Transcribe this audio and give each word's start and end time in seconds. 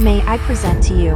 May 0.00 0.22
I 0.26 0.38
present 0.38 0.82
to 0.84 0.94
you? 0.94 1.14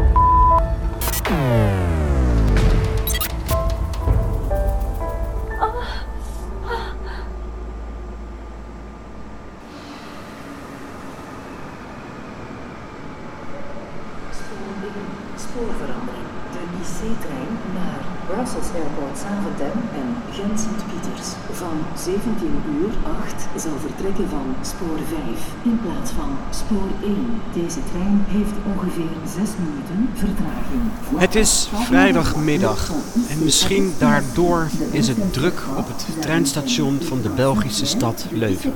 Spoorverandering. 15.36 16.28
De 16.52 16.62
IC-trein 16.80 17.48
naar 17.74 18.00
Brussels 18.26 18.68
Airport 18.74 19.18
Zaventem 19.18 19.76
en 19.94 20.07
Gent 20.38 20.60
Sint-Pieters 20.60 21.28
van 21.52 21.76
17 21.96 22.62
uur 22.80 22.90
8 23.22 23.62
zal 23.62 23.72
vertrekken 23.80 24.28
van 24.28 24.54
spoor 24.60 24.98
5 25.08 25.22
in 25.62 25.80
plaats 25.82 26.10
van 26.10 26.38
spoor 26.50 26.88
1. 27.02 27.40
Deze 27.52 27.78
trein 27.90 28.24
heeft 28.26 28.52
ongeveer 28.74 29.10
6 29.24 29.48
minuten 29.58 30.10
vertraging. 30.14 30.82
Het 31.16 31.34
is 31.34 31.68
vrijdagmiddag 31.72 32.90
en 33.28 33.44
misschien 33.44 33.92
daardoor 33.98 34.68
is 34.90 35.08
het 35.08 35.32
druk 35.32 35.62
op 35.76 35.88
het 35.88 36.06
treinstation 36.20 37.00
van 37.00 37.22
de 37.22 37.28
Belgische 37.28 37.86
stad 37.86 38.26
Leuven. 38.30 38.72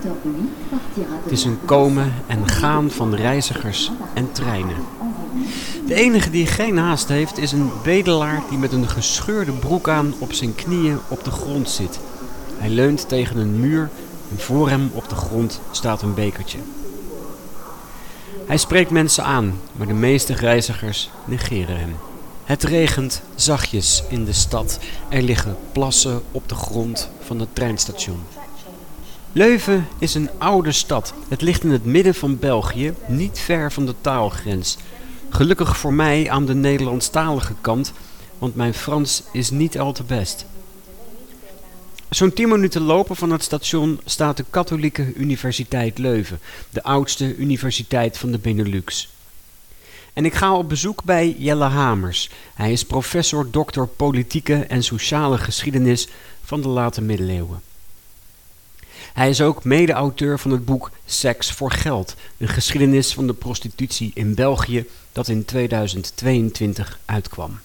Het 1.22 1.32
is 1.32 1.44
een 1.44 1.58
komen 1.64 2.12
en 2.26 2.48
gaan 2.48 2.90
van 2.90 3.14
reizigers 3.14 3.90
en 4.14 4.32
treinen. 4.32 4.76
De 5.86 5.94
enige 5.94 6.30
die 6.30 6.46
geen 6.46 6.78
haast 6.78 7.08
heeft 7.08 7.38
is 7.38 7.52
een 7.52 7.70
bedelaar 7.82 8.42
die 8.48 8.58
met 8.58 8.72
een 8.72 8.88
gescheurde 8.88 9.52
broek 9.52 9.88
aan 9.88 10.14
op 10.18 10.32
zijn 10.32 10.54
knieën 10.54 10.98
op 11.08 11.24
de 11.24 11.30
grond 11.30 11.70
zit. 11.70 11.98
Hij 12.58 12.68
leunt 12.68 13.08
tegen 13.08 13.36
een 13.36 13.60
muur 13.60 13.90
en 14.30 14.38
voor 14.38 14.68
hem 14.68 14.90
op 14.92 15.08
de 15.08 15.14
grond 15.14 15.60
staat 15.70 16.02
een 16.02 16.14
bekertje. 16.14 16.58
Hij 18.46 18.56
spreekt 18.56 18.90
mensen 18.90 19.24
aan, 19.24 19.60
maar 19.72 19.86
de 19.86 19.92
meeste 19.92 20.34
reizigers 20.34 21.10
negeren 21.24 21.78
hem. 21.78 21.96
Het 22.44 22.62
regent 22.62 23.22
zachtjes 23.34 24.02
in 24.08 24.24
de 24.24 24.32
stad. 24.32 24.78
Er 25.08 25.22
liggen 25.22 25.56
plassen 25.72 26.22
op 26.32 26.48
de 26.48 26.54
grond 26.54 27.10
van 27.20 27.40
het 27.40 27.48
treinstation. 27.52 28.20
Leuven 29.32 29.86
is 29.98 30.14
een 30.14 30.30
oude 30.38 30.72
stad. 30.72 31.14
Het 31.28 31.40
ligt 31.40 31.64
in 31.64 31.70
het 31.70 31.84
midden 31.84 32.14
van 32.14 32.38
België, 32.38 32.94
niet 33.06 33.38
ver 33.38 33.72
van 33.72 33.86
de 33.86 33.94
taalgrens. 34.00 34.76
Gelukkig 35.32 35.76
voor 35.76 35.92
mij 35.92 36.30
aan 36.30 36.46
de 36.46 36.54
Nederlandstalige 36.54 37.54
kant, 37.60 37.92
want 38.38 38.54
mijn 38.54 38.74
Frans 38.74 39.22
is 39.32 39.50
niet 39.50 39.78
al 39.78 39.92
te 39.92 40.02
best. 40.02 40.46
Zo'n 42.08 42.32
10 42.32 42.48
minuten 42.48 42.82
lopen 42.82 43.16
van 43.16 43.30
het 43.30 43.42
station 43.42 44.00
staat 44.04 44.36
de 44.36 44.44
Katholieke 44.50 45.14
Universiteit 45.14 45.98
Leuven, 45.98 46.40
de 46.70 46.82
oudste 46.82 47.36
universiteit 47.36 48.18
van 48.18 48.30
de 48.30 48.38
Benelux. 48.38 49.08
En 50.12 50.24
ik 50.24 50.34
ga 50.34 50.54
op 50.54 50.68
bezoek 50.68 51.04
bij 51.04 51.36
Jelle 51.38 51.64
Hamers. 51.64 52.30
Hij 52.54 52.72
is 52.72 52.84
professor 52.84 53.50
doctor 53.50 53.86
politieke 53.86 54.54
en 54.54 54.82
sociale 54.82 55.38
geschiedenis 55.38 56.08
van 56.44 56.60
de 56.60 56.68
late 56.68 57.02
middeleeuwen. 57.02 57.62
Hij 59.12 59.28
is 59.28 59.40
ook 59.40 59.64
mede-auteur 59.64 60.38
van 60.38 60.50
het 60.50 60.64
boek 60.64 60.90
Seks 61.06 61.52
voor 61.52 61.70
Geld, 61.70 62.14
een 62.38 62.48
geschiedenis 62.48 63.12
van 63.12 63.26
de 63.26 63.34
prostitutie 63.34 64.10
in 64.14 64.34
België 64.34 64.86
dat 65.12 65.28
in 65.28 65.44
2022 65.44 66.98
uitkwam. 67.04 67.60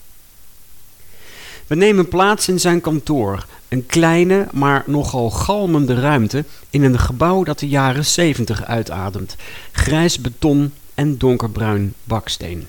We 1.68 1.76
nemen 1.76 2.08
plaats 2.08 2.48
in 2.48 2.60
zijn 2.60 2.82
kantoor, 2.82 3.46
een 3.68 3.86
kleine 3.86 4.48
maar 4.52 4.84
nogal 4.86 5.30
galmende 5.30 6.00
ruimte 6.00 6.46
in 6.70 6.84
een 6.84 7.00
gebouw 7.00 7.44
dat 7.44 7.60
de 7.60 7.68
jaren 7.68 8.06
70 8.06 8.64
uitademt, 8.64 9.36
grijs 9.72 10.20
beton 10.20 10.74
en 10.94 11.18
donkerbruin 11.18 11.94
baksteen. 12.04 12.68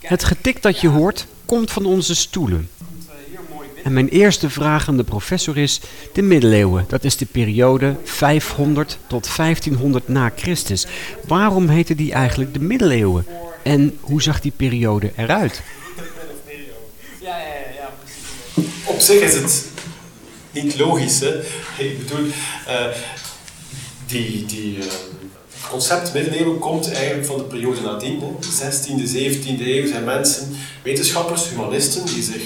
Het 0.00 0.24
getik 0.24 0.62
dat 0.62 0.80
je 0.80 0.88
hoort 0.88 1.26
komt 1.46 1.70
van 1.70 1.84
onze 1.84 2.14
stoelen. 2.14 2.68
En 3.82 3.92
mijn 3.92 4.08
eerste 4.08 4.50
vraag 4.50 4.88
aan 4.88 4.96
de 4.96 5.04
professor 5.04 5.58
is: 5.58 5.80
de 6.12 6.22
middeleeuwen, 6.22 6.84
dat 6.88 7.04
is 7.04 7.16
de 7.16 7.26
periode 7.26 7.96
500 8.04 8.98
tot 9.06 9.36
1500 9.36 10.08
na 10.08 10.32
Christus. 10.36 10.86
Waarom 11.26 11.68
heette 11.68 11.94
die 11.94 12.12
eigenlijk 12.12 12.52
de 12.52 12.60
middeleeuwen? 12.60 13.26
En 13.62 13.98
hoe 14.00 14.22
zag 14.22 14.40
die 14.40 14.52
periode 14.56 15.12
eruit? 15.16 15.62
Ja, 17.20 17.36
ja, 17.38 17.44
ja. 17.76 17.90
Op 18.84 19.00
zich 19.00 19.20
is 19.20 19.34
het 19.34 19.66
niet 20.50 20.78
logisch. 20.78 21.20
Hè? 21.20 21.38
Ik 21.78 21.98
bedoel, 21.98 22.26
uh, 22.68 22.86
die, 24.06 24.46
die 24.46 24.76
uh, 24.76 24.84
concept 25.70 26.14
middeleeuwen 26.14 26.58
komt 26.58 26.92
eigenlijk 26.92 27.26
van 27.26 27.36
de 27.36 27.42
periode 27.42 27.80
nadien. 27.80 28.20
Hè? 28.20 28.26
De 28.40 28.46
16e, 28.46 29.10
17e 29.10 29.66
eeuw 29.66 29.86
zijn 29.86 30.04
mensen, 30.04 30.56
wetenschappers, 30.82 31.48
humanisten, 31.48 32.06
die 32.06 32.22
zich 32.22 32.42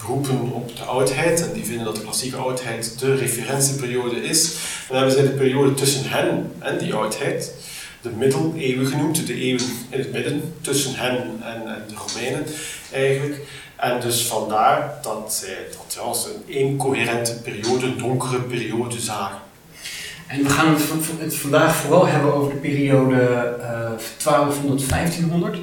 beroepen 0.00 0.52
op 0.52 0.76
de 0.76 0.82
oudheid 0.82 1.46
en 1.46 1.52
die 1.52 1.64
vinden 1.64 1.84
dat 1.84 1.96
de 1.96 2.02
klassieke 2.02 2.36
oudheid 2.36 2.98
de 2.98 3.14
referentieperiode 3.14 4.22
is. 4.22 4.56
Dan 4.88 4.96
hebben 4.96 5.14
zij 5.14 5.22
de 5.22 5.30
periode 5.30 5.74
tussen 5.74 6.10
hen 6.10 6.52
en 6.58 6.78
die 6.78 6.94
oudheid, 6.94 7.54
de 8.02 8.10
middeleeuwen 8.10 8.86
genoemd, 8.86 9.26
de 9.26 9.34
eeuwen 9.34 9.66
in 9.88 9.98
het 9.98 10.12
midden, 10.12 10.54
tussen 10.60 10.94
hen 10.94 11.16
en, 11.42 11.74
en 11.74 11.84
de 11.88 11.94
Romeinen 11.94 12.46
eigenlijk. 12.92 13.40
En 13.76 14.00
dus 14.00 14.26
vandaar 14.26 14.98
dat 15.02 15.34
zij 15.34 15.66
dat 15.70 15.98
als 16.02 16.26
een 16.26 16.54
incoherente 16.54 17.34
periode, 17.34 17.96
donkere 17.96 18.40
periode 18.40 19.00
zagen. 19.00 19.49
En 20.30 20.42
we 20.42 20.48
gaan 20.48 20.76
het 21.18 21.34
vandaag 21.34 21.76
vooral 21.76 22.06
hebben 22.06 22.34
over 22.34 22.52
de 22.52 22.58
periode 22.58 23.56
uh, 23.60 25.56
1200-1500. 25.56 25.58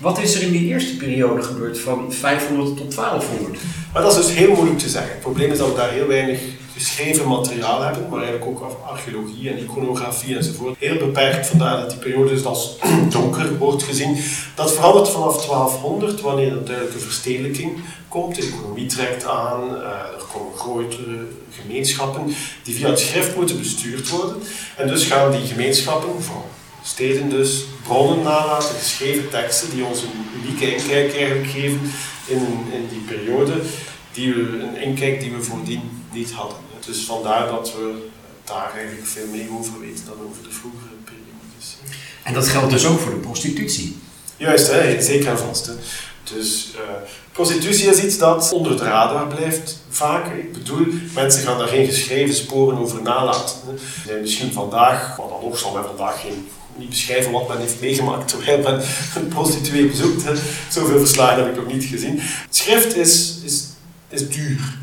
Wat 0.00 0.18
is 0.18 0.34
er 0.34 0.42
in 0.42 0.52
die 0.52 0.66
eerste 0.66 0.96
periode 0.96 1.42
gebeurd, 1.42 1.78
van 1.78 2.12
500 2.12 2.76
tot 2.76 2.94
1200? 2.94 3.58
Maar 3.92 4.02
dat 4.02 4.18
is 4.18 4.26
dus 4.26 4.36
heel 4.36 4.54
moeilijk 4.54 4.78
te 4.78 4.88
zeggen. 4.88 5.10
Het 5.10 5.20
probleem 5.20 5.50
is 5.50 5.58
dat 5.58 5.68
we 5.68 5.74
daar 5.74 5.90
heel 5.90 6.06
weinig 6.06 6.40
geschreven 6.76 7.28
materiaal 7.28 7.82
hebben, 7.82 8.08
maar 8.08 8.22
eigenlijk 8.22 8.50
ook 8.50 8.76
archeologie 8.86 9.50
en 9.50 9.58
iconografie 9.58 10.36
enzovoort. 10.36 10.76
Heel 10.78 10.96
beperkt, 10.96 11.46
vandaar 11.46 11.80
dat 11.80 11.90
die 11.90 11.98
periode 11.98 12.30
dus 12.30 12.44
als 12.44 12.76
donker 13.10 13.58
wordt 13.58 13.82
gezien. 13.82 14.16
Dat 14.54 14.72
verandert 14.72 15.08
vanaf 15.08 15.46
1200, 15.46 16.20
wanneer 16.20 16.52
er 16.52 16.64
duidelijke 16.64 16.98
verstedelijking 16.98 17.72
komt. 18.08 18.34
De 18.34 18.42
economie 18.42 18.86
trekt 18.86 19.24
aan, 19.24 19.60
uh, 19.70 19.82
er 19.82 20.24
komen 20.32 20.58
grotere 20.58 21.26
gemeenschappen 21.60 22.34
die 22.62 22.74
via 22.74 22.88
het 22.88 22.98
schrift 22.98 23.36
moeten 23.36 23.58
bestuurd 23.58 24.08
worden. 24.08 24.36
En 24.76 24.86
dus 24.86 25.04
gaan 25.04 25.30
die 25.30 25.46
gemeenschappen, 25.46 26.22
van 26.22 26.42
steden 26.82 27.30
dus, 27.30 27.64
bronnen 27.82 28.22
nalaten, 28.22 28.74
geschreven 28.74 29.30
teksten 29.30 29.70
die 29.70 29.84
ons 29.84 30.02
een 30.02 30.40
unieke 30.42 30.74
inkijk 30.74 31.16
eigenlijk 31.16 31.50
geven 31.50 31.80
in, 32.26 32.46
in 32.72 32.88
die 32.90 33.00
periode, 33.00 33.52
die 34.16 34.34
we, 34.34 34.40
een 34.40 34.80
inkijk 34.80 35.20
die 35.20 35.32
we 35.32 35.42
voordien 35.42 35.82
niet 36.12 36.32
hadden. 36.32 36.58
Dus 36.86 37.04
vandaar 37.04 37.46
dat 37.46 37.72
we 37.72 38.08
daar 38.44 38.72
eigenlijk 38.74 39.06
veel 39.06 39.26
meer 39.26 39.46
over 39.58 39.80
weten 39.80 40.04
dan 40.04 40.26
over 40.28 40.42
de 40.42 40.50
vroegere 40.50 40.96
periodes. 41.04 41.76
En 42.22 42.34
dat 42.34 42.48
geldt 42.48 42.70
dus 42.70 42.86
ook 42.86 42.98
voor 42.98 43.10
de 43.10 43.16
prostitutie? 43.16 43.96
Juist, 44.36 44.70
hè, 44.70 45.02
zeker 45.02 45.28
en 45.28 45.38
vast. 45.38 45.66
Hè. 45.66 45.72
Dus 46.34 46.70
uh, 46.74 46.80
prostitutie 47.32 47.88
is 47.88 48.04
iets 48.04 48.18
dat 48.18 48.52
onder 48.52 48.76
de 48.76 48.84
radar 48.84 49.26
blijft, 49.26 49.80
vaak. 49.88 50.34
Ik 50.34 50.52
bedoel, 50.52 50.86
mensen 51.14 51.42
gaan 51.42 51.58
daar 51.58 51.68
geen 51.68 51.86
geschreven 51.86 52.34
sporen 52.34 52.78
over 52.78 53.02
nalaten. 53.02 53.56
Hè. 54.08 54.20
Misschien 54.20 54.52
vandaag, 54.52 55.18
maar 55.18 55.28
dan 55.28 55.40
nog 55.42 55.58
zal 55.58 55.72
men 55.72 55.84
vandaag 55.84 56.20
geen 56.20 56.48
niet 56.78 56.88
beschrijven 56.88 57.32
wat 57.32 57.48
men 57.48 57.58
heeft 57.58 57.80
meegemaakt 57.80 58.28
terwijl 58.28 58.62
men 58.62 58.82
een 59.16 59.28
prostituee 59.28 59.86
bezoekt. 59.86 60.24
Hè. 60.24 60.32
Zoveel 60.70 60.98
verslagen 60.98 61.44
heb 61.44 61.48
ik 61.48 61.56
nog 61.56 61.72
niet 61.72 61.84
gezien. 61.84 62.18
Het 62.20 62.56
schrift 62.56 62.96
is, 62.96 63.34
is, 63.44 63.64
is 64.20 64.28
duur. 64.28 64.78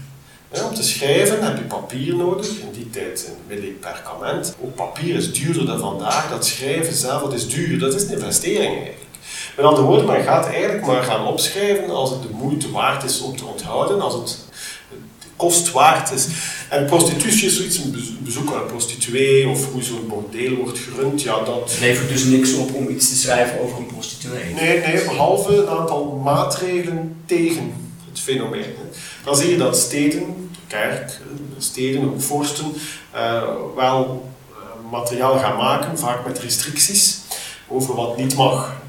om 0.63 0.73
te 0.73 0.83
schrijven 0.83 1.43
heb 1.43 1.57
je 1.57 1.63
papier 1.63 2.15
nodig, 2.15 2.47
in 2.47 2.71
die 2.73 2.89
tijd 2.89 3.25
een 3.27 3.41
middeleeuw 3.47 3.77
perkament. 3.79 4.55
Ook 4.63 4.75
papier 4.75 5.15
is 5.15 5.33
duurder 5.33 5.65
dan 5.65 5.79
vandaag, 5.79 6.29
dat 6.29 6.45
schrijven 6.45 6.93
zelf 6.93 7.21
dat 7.21 7.33
is 7.33 7.47
duur, 7.47 7.79
dat 7.79 7.93
is 7.93 8.03
een 8.03 8.11
investering 8.11 8.75
eigenlijk. 8.75 8.97
Met 9.55 9.65
andere 9.65 9.87
woorden, 9.87 10.05
men 10.05 10.23
gaat 10.23 10.47
eigenlijk 10.47 10.85
maar 10.85 11.03
gaan 11.03 11.27
opschrijven 11.27 11.89
als 11.89 12.09
het 12.09 12.21
de 12.21 12.29
moeite 12.33 12.71
waard 12.71 13.03
is 13.03 13.21
om 13.21 13.37
te 13.37 13.45
onthouden, 13.45 14.01
als 14.01 14.13
het 14.13 14.39
kost 15.35 15.71
waard 15.71 16.11
is. 16.11 16.27
En 16.69 16.85
prostitutie 16.85 17.45
is 17.45 17.55
zoiets, 17.55 17.77
een 17.77 18.19
bezoek 18.19 18.53
aan 18.53 18.61
een 18.61 18.67
prostituee 18.67 19.47
of 19.47 19.71
hoe 19.71 19.83
zo'n 19.83 20.07
bordeel 20.07 20.55
wordt 20.55 20.79
gerund. 20.79 21.21
Ja, 21.21 21.43
dat... 21.43 21.71
Het 21.71 21.79
levert 21.79 22.09
dus 22.09 22.23
niks 22.23 22.53
op 22.53 22.73
om 22.73 22.89
iets 22.89 23.09
te 23.09 23.15
schrijven 23.15 23.59
over 23.59 23.77
een 23.77 23.85
prostituee? 23.85 24.53
Nee, 24.53 24.79
nee 24.79 25.03
behalve 25.03 25.55
een 25.55 25.69
aantal 25.69 26.21
maatregelen 26.23 27.15
tegen 27.25 27.73
fenomeen. 28.23 28.75
Dan 29.23 29.35
zie 29.35 29.49
je 29.49 29.57
dat 29.57 29.77
steden, 29.77 30.51
kerk, 30.67 31.19
steden, 31.57 32.03
ook 32.03 32.21
vorsten, 32.21 32.73
uh, 33.15 33.43
wel 33.75 34.31
uh, 34.51 34.91
materiaal 34.91 35.37
gaan 35.37 35.57
maken, 35.57 35.97
vaak 35.97 36.25
met 36.25 36.39
restricties 36.39 37.19
over 37.67 37.95
wat 37.95 38.17
niet 38.17 38.35
mag 38.35 38.81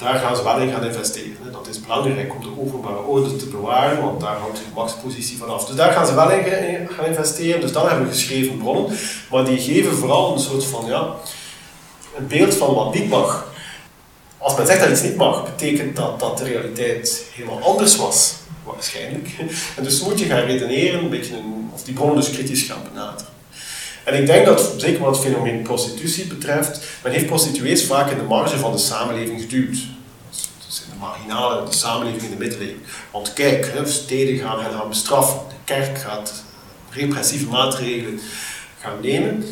daar 0.00 0.18
gaan 0.18 0.36
ze 0.36 0.42
wel 0.42 0.58
in 0.60 0.70
gaan 0.70 0.84
investeren. 0.84 1.52
Dat 1.52 1.68
is 1.68 1.80
belangrijk 1.80 2.34
om 2.34 2.42
de 2.42 2.60
openbare 2.60 3.02
orde 3.02 3.36
te 3.36 3.46
bewaren, 3.46 4.02
want 4.02 4.20
daar 4.20 4.36
hangt 4.36 4.56
de 4.56 4.62
machtspositie 4.74 5.38
vanaf. 5.38 5.66
Dus 5.66 5.76
daar 5.76 5.92
gaan 5.92 6.06
ze 6.06 6.14
wel 6.14 6.30
in 6.30 6.88
gaan 6.88 7.04
investeren. 7.04 7.60
Dus 7.60 7.72
dan 7.72 7.88
hebben 7.88 8.06
we 8.06 8.12
geschreven 8.12 8.58
bronnen, 8.58 8.96
maar 9.30 9.44
die 9.44 9.58
geven 9.58 9.96
vooral 9.96 10.32
een 10.32 10.40
soort 10.40 10.64
van 10.64 10.86
ja, 10.86 11.14
een 12.16 12.26
beeld 12.26 12.54
van 12.54 12.74
wat 12.74 12.94
niet 12.94 13.08
mag. 13.08 13.48
als 14.38 14.56
men 14.56 14.66
zegt 14.66 14.80
dat 14.80 14.90
iets 14.90 15.02
niet 15.02 15.16
mag, 15.16 15.44
betekent 15.44 15.96
dat 15.96 16.20
dat 16.20 16.38
de 16.38 16.44
realiteit 16.44 17.24
helemaal 17.34 17.60
anders 17.60 17.96
was, 17.96 18.34
waarschijnlijk. 18.64 19.28
En 19.76 19.84
dus 19.84 20.02
moet 20.02 20.18
je 20.18 20.24
gaan 20.24 20.44
redeneren, 20.44 21.00
een 21.00 21.10
beetje 21.10 21.36
een, 21.36 21.70
of 21.72 21.82
die 21.82 21.94
bronnen 21.94 22.16
dus 22.16 22.30
kritisch 22.30 22.62
gaan 22.62 22.82
benaderen. 22.92 23.28
En 24.04 24.20
ik 24.20 24.26
denk 24.26 24.46
dat, 24.46 24.74
zeker 24.76 25.00
wat 25.00 25.16
het 25.16 25.24
fenomeen 25.24 25.62
prostitutie 25.62 26.26
betreft, 26.26 26.80
men 27.02 27.12
heeft 27.12 27.26
prostituees 27.26 27.84
vaak 27.84 28.10
in 28.10 28.18
de 28.18 28.24
marge 28.24 28.58
van 28.58 28.72
de 28.72 28.78
samenleving 28.78 29.40
geduwd. 29.40 29.76
Dus 30.66 30.82
in 30.84 30.92
de 30.92 30.98
marginale, 30.98 31.68
de 31.68 31.76
samenleving 31.76 32.22
in 32.22 32.30
de 32.30 32.36
middeleeuwen. 32.36 32.82
Want 33.12 33.32
kijk, 33.32 33.72
steden 33.84 34.38
gaan 34.38 34.60
hen 34.60 34.72
gaan 34.72 34.88
bestraffen, 34.88 35.40
de 35.48 35.54
kerk 35.64 35.98
gaat 35.98 36.42
repressieve 36.90 37.46
maatregelen 37.46 38.20
gaan 38.78 39.00
nemen. 39.00 39.44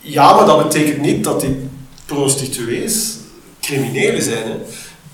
Ja, 0.00 0.34
maar 0.34 0.46
dat 0.46 0.62
betekent 0.62 1.00
niet 1.00 1.24
dat 1.24 1.40
die 1.40 1.68
prostituees 2.06 3.16
criminelen 3.60 4.22
zijn. 4.22 4.48
Hè. 4.48 4.56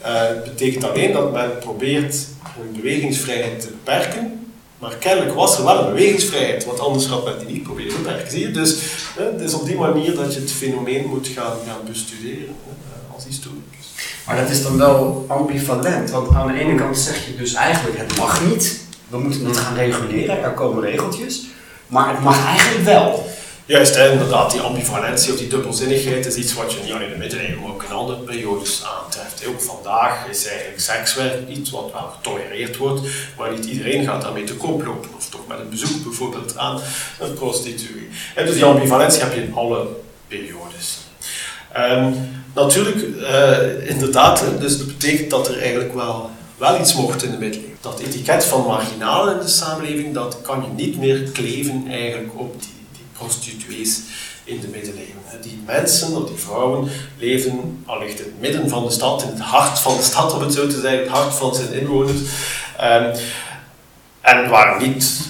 Uh, 0.06 0.12
het 0.26 0.44
betekent 0.44 0.85
alleen 0.85 1.12
dat 1.12 1.32
men 1.32 1.58
probeert 1.58 2.17
hun 2.58 2.73
bewegingsvrijheid 2.73 3.61
te 3.61 3.67
beperken. 3.67 4.50
Maar 4.79 4.94
kennelijk 4.94 5.35
was 5.35 5.58
er 5.58 5.64
wel 5.64 5.79
een 5.79 5.94
bewegingsvrijheid, 5.94 6.64
want 6.64 6.81
anders 6.81 7.06
had 7.06 7.25
men 7.25 7.38
die 7.38 7.55
niet 7.55 7.62
proberen 7.62 7.91
te 7.91 7.97
beperken. 7.97 8.31
Zie 8.31 8.41
je? 8.41 8.50
Dus 8.50 8.79
het 9.17 9.41
is 9.41 9.55
op 9.55 9.67
die 9.67 9.76
manier 9.76 10.14
dat 10.14 10.35
je 10.35 10.41
het 10.41 10.53
fenomeen 10.53 11.06
moet 11.06 11.29
gaan, 11.29 11.56
gaan 11.67 11.81
bestuderen 11.88 12.55
hè, 12.67 13.14
als 13.14 13.25
historicus. 13.25 13.87
Maar 14.26 14.37
dat 14.37 14.50
is 14.50 14.62
dan 14.62 14.76
wel 14.79 15.25
ambivalent, 15.29 16.11
want 16.11 16.35
aan 16.35 16.47
de 16.47 16.59
ene 16.59 16.75
kant 16.75 16.99
zeg 16.99 17.26
je 17.26 17.37
dus 17.37 17.55
eigenlijk 17.55 17.99
het 17.99 18.17
mag 18.17 18.44
niet, 18.44 18.81
we 19.09 19.19
moeten 19.19 19.44
het 19.44 19.56
gaan 19.56 19.75
reguleren, 19.75 20.43
er 20.43 20.50
komen 20.50 20.82
regeltjes, 20.82 21.47
maar 21.87 22.11
het 22.11 22.23
mag 22.23 22.47
eigenlijk 22.47 22.85
wel. 22.85 23.26
Juist, 23.68 23.94
hè, 23.94 24.10
inderdaad, 24.10 24.50
die 24.50 24.60
ambivalentie 24.60 25.32
of 25.32 25.38
die 25.38 25.48
dubbelzinnigheid 25.48 26.26
is 26.26 26.34
iets 26.34 26.54
wat 26.54 26.72
je 26.72 26.80
niet 26.82 26.92
alleen 26.92 27.06
in 27.06 27.12
de 27.12 27.18
middeleeuwen, 27.18 27.68
ook 27.68 27.82
in 27.82 27.92
andere 27.92 28.18
periodes 28.18 28.82
aantreft. 28.84 29.46
Ook 29.46 29.60
vandaag 29.60 30.26
is 30.30 30.46
eigenlijk 30.46 30.80
sekswerk 30.80 31.48
iets 31.48 31.70
wat 31.70 31.90
wel 31.92 32.12
getolereerd 32.16 32.76
wordt, 32.76 33.00
maar 33.36 33.52
niet 33.52 33.64
iedereen 33.64 34.04
gaat 34.04 34.22
daarmee 34.22 34.44
te 34.44 34.54
koop 34.54 34.84
lopen, 34.84 35.10
of 35.16 35.28
toch 35.28 35.46
met 35.48 35.58
een 35.58 35.68
bezoek 35.70 36.02
bijvoorbeeld 36.02 36.56
aan 36.56 36.80
een 37.20 37.34
prostituee. 37.34 38.08
En 38.34 38.46
dus 38.46 38.54
die 38.54 38.64
ambivalentie 38.64 39.22
heb 39.22 39.34
je 39.34 39.42
in 39.42 39.54
alle 39.54 39.86
periodes. 40.28 40.98
Um, 41.76 42.14
natuurlijk, 42.54 42.96
uh, 42.96 43.90
inderdaad, 43.90 44.44
dus 44.60 44.78
dat 44.78 44.86
betekent 44.86 45.30
dat 45.30 45.48
er 45.48 45.58
eigenlijk 45.58 45.94
wel, 45.94 46.30
wel 46.56 46.80
iets 46.80 46.94
mocht 46.94 47.22
in 47.22 47.30
de 47.30 47.38
middeleeuwen. 47.38 47.76
Dat 47.80 48.00
etiket 48.00 48.44
van 48.44 48.66
marginalen 48.66 49.34
in 49.34 49.40
de 49.40 49.48
samenleving, 49.48 50.14
dat 50.14 50.38
kan 50.42 50.62
je 50.62 50.82
niet 50.82 50.98
meer 50.98 51.20
kleven 51.20 51.84
eigenlijk 51.88 52.38
op 52.38 52.62
die 52.62 52.75
prostituees 53.18 54.00
in 54.44 54.60
de 54.60 54.68
middeleeuwen. 54.68 55.14
Die 55.42 55.62
mensen, 55.66 56.22
of 56.22 56.28
die 56.28 56.38
vrouwen, 56.38 56.90
leven 57.18 57.82
allicht 57.86 58.18
in 58.18 58.24
het 58.24 58.40
midden 58.40 58.68
van 58.68 58.84
de 58.84 58.90
stad, 58.90 59.22
in 59.22 59.28
het 59.28 59.40
hart 59.40 59.78
van 59.78 59.96
de 59.96 60.02
stad 60.02 60.34
om 60.34 60.40
het 60.40 60.54
zo 60.54 60.66
te 60.66 60.80
zeggen, 60.80 60.98
het 60.98 61.08
hart 61.08 61.34
van 61.34 61.54
zijn 61.54 61.72
inwoners. 61.72 62.20
Um, 62.80 63.12
en 64.20 64.48
waren 64.48 64.88
niet 64.88 65.20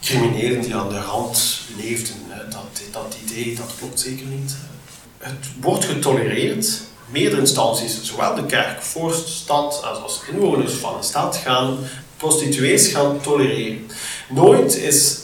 criminelen 0.00 0.60
die 0.60 0.74
aan 0.74 0.88
de 0.88 1.00
rand 1.00 1.60
leefden. 1.76 2.14
Dat, 2.50 2.82
dat 2.92 3.16
idee, 3.24 3.54
dat 3.54 3.74
klopt 3.78 4.00
zeker 4.00 4.26
niet. 4.26 4.56
Het 5.18 5.46
wordt 5.60 5.84
getolereerd. 5.84 6.80
Meerdere 7.06 7.40
instanties, 7.40 8.02
zowel 8.02 8.34
de 8.34 8.46
kerk, 8.46 8.82
vorst, 8.82 9.28
stad, 9.28 9.84
als 10.02 10.20
inwoners 10.32 10.72
van 10.72 10.96
een 10.96 11.04
stad, 11.04 11.36
gaan 11.36 11.78
prostituees 12.16 12.86
gaan 12.86 13.20
tolereren. 13.20 13.86
Nooit 14.28 14.76
is 14.76 15.18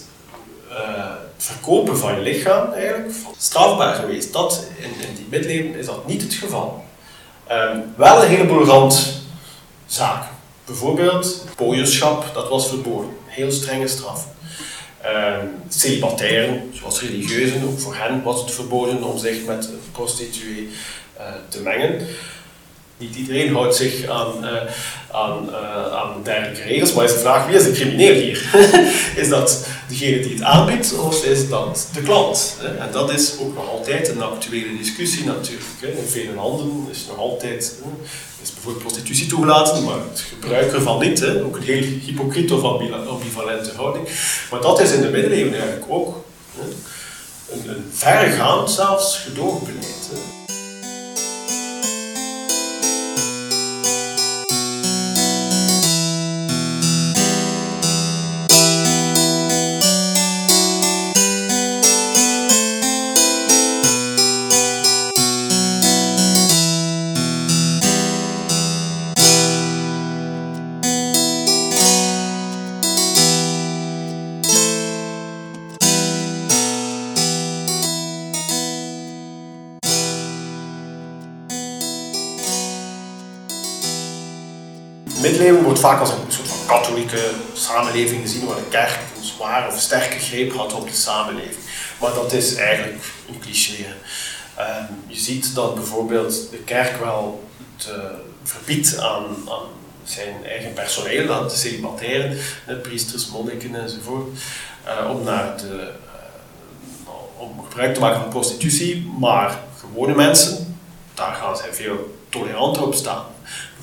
uh, 0.70 1.04
verkopen 1.40 1.98
van 1.98 2.14
je 2.14 2.20
lichaam 2.20 2.72
eigenlijk 2.72 3.12
strafbaar 3.38 3.94
geweest. 3.94 4.32
Dat, 4.32 4.66
in, 4.78 5.14
die 5.14 5.26
middeleeuwen 5.30 5.78
is 5.78 5.86
dat 5.86 6.06
niet 6.06 6.22
het 6.22 6.34
geval. 6.34 6.84
Um, 7.50 7.94
wel 7.96 8.22
een 8.22 8.28
heleboel 8.28 8.64
randzaken. 8.64 10.28
Bijvoorbeeld 10.64 11.44
pooierschap, 11.56 12.34
dat 12.34 12.48
was 12.48 12.68
verboden. 12.68 13.10
Heel 13.26 13.50
strenge 13.50 13.88
straf. 13.88 14.26
Um, 15.04 15.54
celibatairen, 15.68 16.70
zoals 16.74 17.00
religieuzen, 17.00 17.62
ook 17.62 17.78
voor 17.80 17.94
hen 17.94 18.22
was 18.22 18.40
het 18.40 18.50
verboden 18.50 19.02
om 19.02 19.18
zich 19.18 19.44
met 19.44 19.64
een 19.64 19.80
prostituee 19.92 20.68
uh, 21.18 21.26
te 21.48 21.60
mengen. 21.60 22.06
Niet 23.00 23.16
iedereen 23.16 23.54
houdt 23.54 23.76
zich 23.76 24.08
aan, 24.08 24.32
uh, 24.42 24.50
aan, 25.10 25.48
uh, 25.48 25.94
aan 25.94 26.22
dergelijke 26.22 26.62
regels, 26.62 26.92
maar 26.92 27.04
is 27.04 27.12
de 27.12 27.18
vraag 27.18 27.46
wie 27.46 27.56
is 27.56 27.64
de 27.64 27.72
crimineel 27.72 28.14
hier? 28.14 28.50
is 29.22 29.28
dat 29.28 29.66
degene 29.88 30.20
die 30.20 30.32
het 30.32 30.42
aanbiedt 30.42 30.98
of 30.98 31.24
is 31.24 31.48
dat 31.48 31.88
de 31.92 32.02
klant? 32.02 32.56
En 32.78 32.88
dat 32.92 33.12
is 33.12 33.32
ook 33.40 33.54
nog 33.54 33.68
altijd 33.68 34.08
een 34.08 34.22
actuele 34.22 34.76
discussie 34.78 35.24
natuurlijk. 35.24 35.98
In 35.98 36.08
vele 36.08 36.34
landen 36.34 36.86
is 36.90 37.06
nog 37.08 37.18
altijd 37.18 37.74
is 38.42 38.52
bijvoorbeeld 38.52 38.84
prostitutie 38.84 39.26
toegelaten, 39.26 39.84
maar 39.84 39.98
het 40.10 40.24
gebruik 40.28 40.72
ervan 40.72 40.98
niet. 41.00 41.24
Ook 41.26 41.56
een 41.56 41.62
heel 41.62 41.82
hypocriet 41.82 42.52
of 42.52 42.62
ambivalente 43.08 43.70
houding. 43.76 44.08
Maar 44.50 44.60
dat 44.60 44.80
is 44.80 44.92
in 44.92 45.00
de 45.00 45.08
middeleeuwen 45.08 45.52
eigenlijk 45.52 45.84
ook 45.88 46.24
een, 46.60 47.70
een 47.70 47.90
verregaand 47.92 48.70
zelfs 48.70 49.18
gedoogbeleid. 49.18 49.99
Middeleeuwen 85.20 85.62
wordt 85.62 85.80
vaak 85.80 86.00
als 86.00 86.10
een 86.10 86.16
soort 86.28 86.48
van 86.48 86.66
katholieke 86.66 87.30
samenleving 87.52 88.20
gezien, 88.22 88.46
waar 88.46 88.56
de 88.56 88.68
kerk 88.68 88.98
een 89.16 89.24
zware 89.24 89.68
of 89.68 89.80
sterke 89.80 90.18
greep 90.18 90.52
had 90.52 90.74
op 90.74 90.88
de 90.88 90.94
samenleving. 90.94 91.64
Maar 92.00 92.14
dat 92.14 92.32
is 92.32 92.54
eigenlijk 92.54 93.04
een 93.28 93.38
cliché. 93.40 93.84
Ehm, 94.56 94.84
je 95.06 95.18
ziet 95.18 95.54
dat 95.54 95.74
bijvoorbeeld 95.74 96.50
de 96.50 96.56
kerk 96.56 97.00
wel 97.00 97.48
het 97.76 97.88
uh, 97.88 98.04
verbiedt 98.42 98.98
aan, 98.98 99.24
aan, 99.48 99.68
zijn 100.04 100.44
eigen 100.44 100.72
personeel, 100.72 101.48
de 101.48 101.56
celibatairen, 101.56 102.38
priesters, 102.82 103.28
monniken 103.28 103.74
enzovoort, 103.74 104.28
uh, 104.86 105.10
om, 105.10 105.24
naar 105.24 105.56
de, 105.56 105.92
uh, 107.04 107.10
om 107.36 107.64
gebruik 107.68 107.94
te 107.94 108.00
maken 108.00 108.20
van 108.20 108.28
prostitutie. 108.28 109.12
Maar 109.18 109.58
gewone 109.78 110.14
mensen, 110.14 110.78
daar 111.14 111.34
gaan 111.34 111.56
zij 111.56 111.72
veel 111.72 112.18
toleranter 112.28 112.82
op 112.82 112.94
staan. 112.94 113.24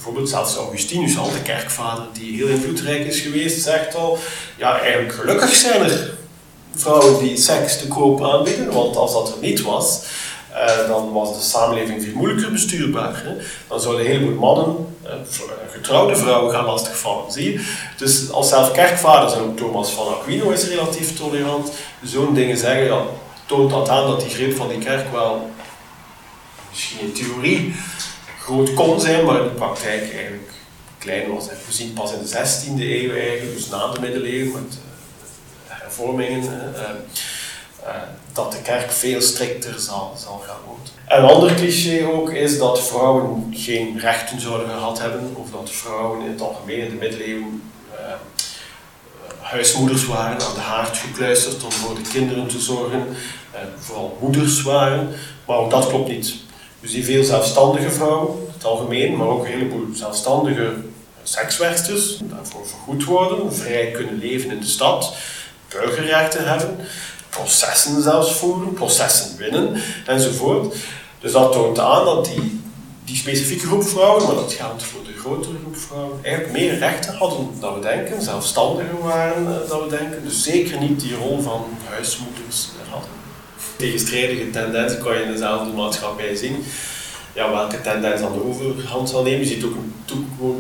Bijvoorbeeld 0.08 0.36
zelfs 0.36 0.56
Augustinus, 0.56 1.18
al 1.18 1.32
de 1.32 1.42
kerkvader, 1.42 2.06
die 2.14 2.36
heel 2.36 2.48
invloedrijk 2.48 3.06
is 3.06 3.20
geweest, 3.20 3.64
zegt 3.64 3.96
al, 3.96 4.18
ja 4.58 4.80
eigenlijk 4.80 5.14
gelukkig 5.14 5.54
zijn 5.56 5.82
er 5.82 6.14
vrouwen 6.76 7.20
die 7.20 7.38
seks 7.38 7.78
te 7.78 7.88
koop 7.88 8.24
aanbieden, 8.24 8.72
want 8.72 8.96
als 8.96 9.14
dat 9.14 9.30
er 9.30 9.42
niet 9.42 9.62
was, 9.62 10.02
eh, 10.54 10.88
dan 10.88 11.12
was 11.12 11.38
de 11.38 11.44
samenleving 11.44 12.04
veel 12.04 12.14
moeilijker 12.14 12.52
bestuurbaar. 12.52 13.24
Dan 13.68 13.80
zouden 13.80 14.06
een 14.06 14.12
heleboel 14.12 14.40
mannen, 14.40 14.96
eh, 15.04 15.12
getrouwde 15.72 16.16
vrouwen, 16.16 16.54
gaan 16.54 16.66
lastigvallen. 16.66 17.32
Zie? 17.32 17.60
Dus 17.98 18.32
als 18.32 18.50
zelf 18.50 18.72
kerkvaders, 18.72 19.34
en 19.34 19.40
ook 19.40 19.58
Thomas 19.58 19.90
van 19.90 20.08
Aquino 20.08 20.50
is 20.50 20.68
relatief 20.68 21.18
tolerant, 21.18 21.72
zo'n 22.04 22.34
dingen 22.34 22.58
zeggen, 22.58 23.06
toont 23.46 23.70
dat 23.70 23.90
aan 23.90 24.08
dat 24.08 24.20
die 24.20 24.30
greep 24.30 24.56
van 24.56 24.68
die 24.68 24.78
kerk 24.78 25.12
wel, 25.12 25.50
misschien 26.70 27.00
in 27.00 27.14
theorie, 27.14 27.76
groot 28.48 28.74
kon 28.74 29.00
zijn, 29.00 29.26
maar 29.26 29.38
in 29.38 29.44
de 29.44 29.50
praktijk 29.50 30.02
eigenlijk 30.02 30.52
klein 30.98 31.34
was. 31.34 31.46
We 31.46 31.74
zien 31.74 31.94
pas 31.94 32.14
in 32.14 32.20
de 32.22 32.28
16e 32.28 32.82
eeuw 32.82 33.16
eigenlijk, 33.16 33.56
dus 33.56 33.70
na 33.70 33.92
de 33.92 34.00
middeleeuwen 34.00 34.52
met 34.52 34.74
uh, 34.74 34.80
hervormingen, 35.68 36.44
uh, 36.44 36.82
uh, 37.84 37.96
dat 38.34 38.52
de 38.52 38.62
kerk 38.62 38.92
veel 38.92 39.22
strikter 39.22 39.80
zal, 39.80 40.14
zal 40.18 40.44
gaan 40.48 40.58
worden. 40.66 40.86
Een 41.08 41.36
ander 41.36 41.56
cliché 41.56 42.08
ook 42.08 42.32
is 42.32 42.58
dat 42.58 42.88
vrouwen 42.88 43.54
geen 43.56 44.00
rechten 44.00 44.42
zouden 44.42 44.70
gehad 44.70 45.00
hebben, 45.00 45.36
of 45.36 45.52
dat 45.52 45.72
vrouwen 45.72 46.22
in 46.22 46.32
het 46.32 46.42
algemeen 46.42 46.80
in 46.80 46.90
de 46.90 46.96
middeleeuwen 46.96 47.62
huismoeders 49.42 50.06
waren, 50.06 50.42
aan 50.42 50.54
de 50.54 50.60
haard 50.60 50.98
gekluisterd 50.98 51.64
om 51.64 51.72
voor 51.72 51.96
de 51.96 52.10
kinderen 52.10 52.48
te 52.48 52.60
zorgen, 52.60 53.08
vooral 53.80 54.18
moeders 54.22 54.62
waren, 54.62 55.10
maar 55.46 55.58
ook 55.58 55.72
dat 55.72 55.88
klopt 55.88 56.10
niet. 56.10 56.46
We 56.80 56.88
zien 56.88 57.04
veel 57.04 57.24
zelfstandige 57.24 57.92
vrouwen, 57.92 58.48
het 58.54 58.66
algemeen, 58.66 59.16
maar 59.16 59.28
ook 59.28 59.46
een 59.46 59.52
heleboel 59.52 59.86
zelfstandige 59.94 60.74
sekswerksters, 61.24 62.18
die 62.18 62.28
daarvoor 62.28 62.68
vergoed 62.68 63.04
worden, 63.04 63.54
vrij 63.54 63.92
kunnen 63.92 64.18
leven 64.18 64.52
in 64.52 64.60
de 64.60 64.66
stad, 64.68 65.14
burgerrechten 65.70 66.48
hebben, 66.48 66.78
processen 67.30 68.02
zelfs 68.02 68.34
voeren, 68.34 68.74
processen 68.74 69.38
winnen 69.38 69.82
enzovoort. 70.06 70.76
Dus 71.20 71.32
dat 71.32 71.52
toont 71.52 71.80
aan 71.80 72.06
dat 72.06 72.26
die, 72.26 72.62
die 73.06 73.16
specifieke 73.16 73.66
groep 73.66 73.84
vrouwen, 73.84 74.26
maar 74.26 74.36
dat 74.36 74.54
geldt 74.54 74.84
voor 74.84 75.04
de 75.04 75.20
grotere 75.20 75.56
groep 75.62 75.78
vrouwen, 75.78 76.20
eigenlijk 76.24 76.54
meer 76.54 76.78
rechten 76.78 77.16
hadden 77.16 77.50
dan 77.60 77.74
we 77.74 77.80
denken, 77.80 78.22
zelfstandiger 78.22 79.02
waren 79.02 79.44
uh, 79.44 79.70
dan 79.70 79.84
we 79.84 79.90
denken, 79.90 80.24
dus 80.24 80.44
zeker 80.44 80.80
niet 80.80 81.00
die 81.00 81.16
rol 81.16 81.42
van 81.42 81.66
huismoeders 81.90 82.70
hadden. 82.90 83.17
Tegenstrijdige 83.78 84.50
tendensen 84.50 85.04
kan 85.04 85.18
je 85.18 85.24
in 85.24 85.32
dezelfde 85.32 85.74
maatschappij 85.74 86.36
zien. 86.36 86.64
Ja, 87.36 87.52
welke 87.52 87.82
tendens 87.82 88.22
de 88.22 88.44
overhand 88.44 89.10
zal 89.10 89.24
nemen. 89.24 89.40
Je 89.40 89.46
ziet 89.46 89.64
ook 89.64 89.76
een 89.76 89.94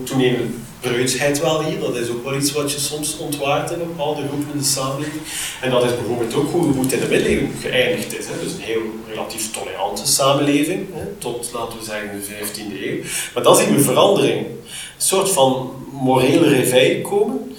toenemende 0.04 0.48
preutsheid 0.80 1.42
wel 1.42 1.64
hier. 1.64 1.80
Dat 1.80 1.96
is 1.96 2.10
ook 2.10 2.24
wel 2.24 2.36
iets 2.36 2.52
wat 2.52 2.72
je 2.72 2.80
soms 2.80 3.18
ontwaart 3.18 3.72
in 3.72 3.78
bepaalde 3.78 4.28
groepen 4.28 4.52
in 4.52 4.58
de 4.58 4.66
samenleving. 4.66 5.22
En 5.62 5.70
dat 5.70 5.84
is 5.84 5.96
bijvoorbeeld 5.96 6.36
ook 6.36 6.52
hoe 6.52 6.80
het 6.80 6.94
in 6.94 7.00
de 7.00 7.08
middeleeuwen 7.08 7.52
geëindigd 7.62 8.20
is. 8.20 8.26
Hè. 8.26 8.34
Dus 8.44 8.54
een 8.54 8.62
heel 8.62 8.82
relatief 9.08 9.52
tolerante 9.52 10.08
samenleving, 10.08 10.88
hè, 10.94 11.06
tot 11.18 11.50
laten 11.54 11.78
we 11.78 11.86
zeggen 11.86 12.10
de 12.12 12.24
15e 12.24 12.86
eeuw. 12.86 13.04
Maar 13.34 13.44
dan 13.44 13.56
zien 13.56 13.76
we 13.76 13.82
verandering. 13.82 14.46
Een 14.46 14.54
soort 14.98 15.30
van 15.30 15.72
morele 15.92 16.48
réveil 16.48 17.02
komen. 17.02 17.56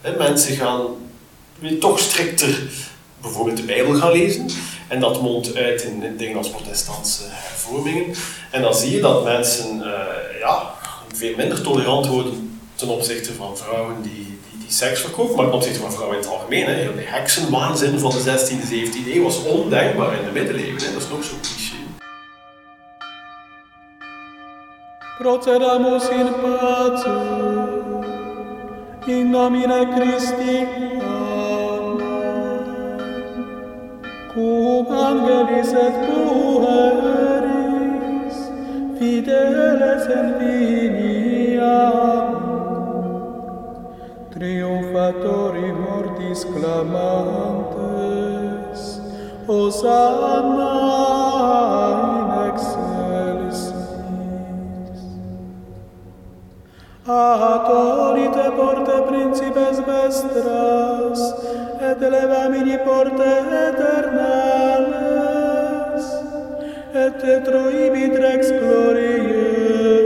Hè. 0.00 0.16
Mensen 0.16 0.56
gaan 0.56 0.80
weer 1.58 1.78
toch 1.78 1.98
strikter 1.98 2.62
bijvoorbeeld 3.20 3.56
de 3.56 3.62
Bijbel 3.62 3.94
gaan 3.94 4.12
lezen. 4.12 4.46
En 4.92 5.00
dat 5.00 5.22
mondt 5.22 5.56
uit 5.56 5.82
in, 5.82 6.02
in 6.02 6.16
dingen 6.16 6.36
als 6.36 6.50
protestantse 6.50 7.22
hervormingen. 7.28 8.14
En 8.50 8.62
dan 8.62 8.74
zie 8.74 8.94
je 8.94 9.00
dat 9.00 9.24
mensen 9.24 9.76
uh, 9.76 9.84
ja, 10.40 10.74
veel 11.14 11.36
minder 11.36 11.62
tolerant 11.62 12.06
worden 12.06 12.60
ten 12.74 12.88
opzichte 12.88 13.32
van 13.32 13.56
vrouwen 13.56 14.02
die, 14.02 14.38
die, 14.58 14.70
seks 14.70 15.00
verkopen, 15.00 15.36
maar 15.36 15.44
ten 15.44 15.54
opzichte 15.54 15.80
van 15.80 15.92
vrouwen 15.92 16.16
in 16.16 16.22
het 16.22 16.32
algemeen. 16.32 16.64
Hè. 16.64 16.94
De 16.94 17.00
heksenwaanzin 17.04 17.98
van 17.98 18.10
de 18.10 18.18
16e, 18.18 18.72
17e 18.72 19.14
eeuw 19.14 19.22
was 19.22 19.44
ondenkbaar 19.44 20.18
in 20.18 20.24
de 20.24 20.30
middeleeuwen. 20.32 20.82
Hè. 20.82 20.92
Dat 20.92 21.02
is 21.02 21.08
nog 21.08 21.24
zo'n 21.24 21.40
cliché. 21.40 21.76
Proceramus 25.18 26.08
in 26.08 26.32
pace, 26.40 27.08
in 29.06 29.30
nomine 29.30 29.88
Christi, 29.94 30.66
angelis 35.12 35.72
et 35.86 35.96
pueris, 36.06 37.16
fideles 38.98 40.04
en 40.18 40.28
viniam. 40.38 41.22
amor, 41.62 42.42
triumfatori 44.32 45.68
mortis 45.72 46.40
clamantes, 46.54 47.80
Hosanna 49.46 50.74
in 52.18 52.28
excelsis. 52.48 53.60
Atolite 57.06 58.46
porte 58.56 58.96
principes 59.10 59.78
vestras, 59.86 61.20
et 61.90 62.00
levamini 62.00 62.76
porte 62.84 63.32
aeternam, 63.62 64.91
et 66.94 67.44
troibit 67.44 68.16
rex 68.20 68.50
gloriae, 68.50 69.96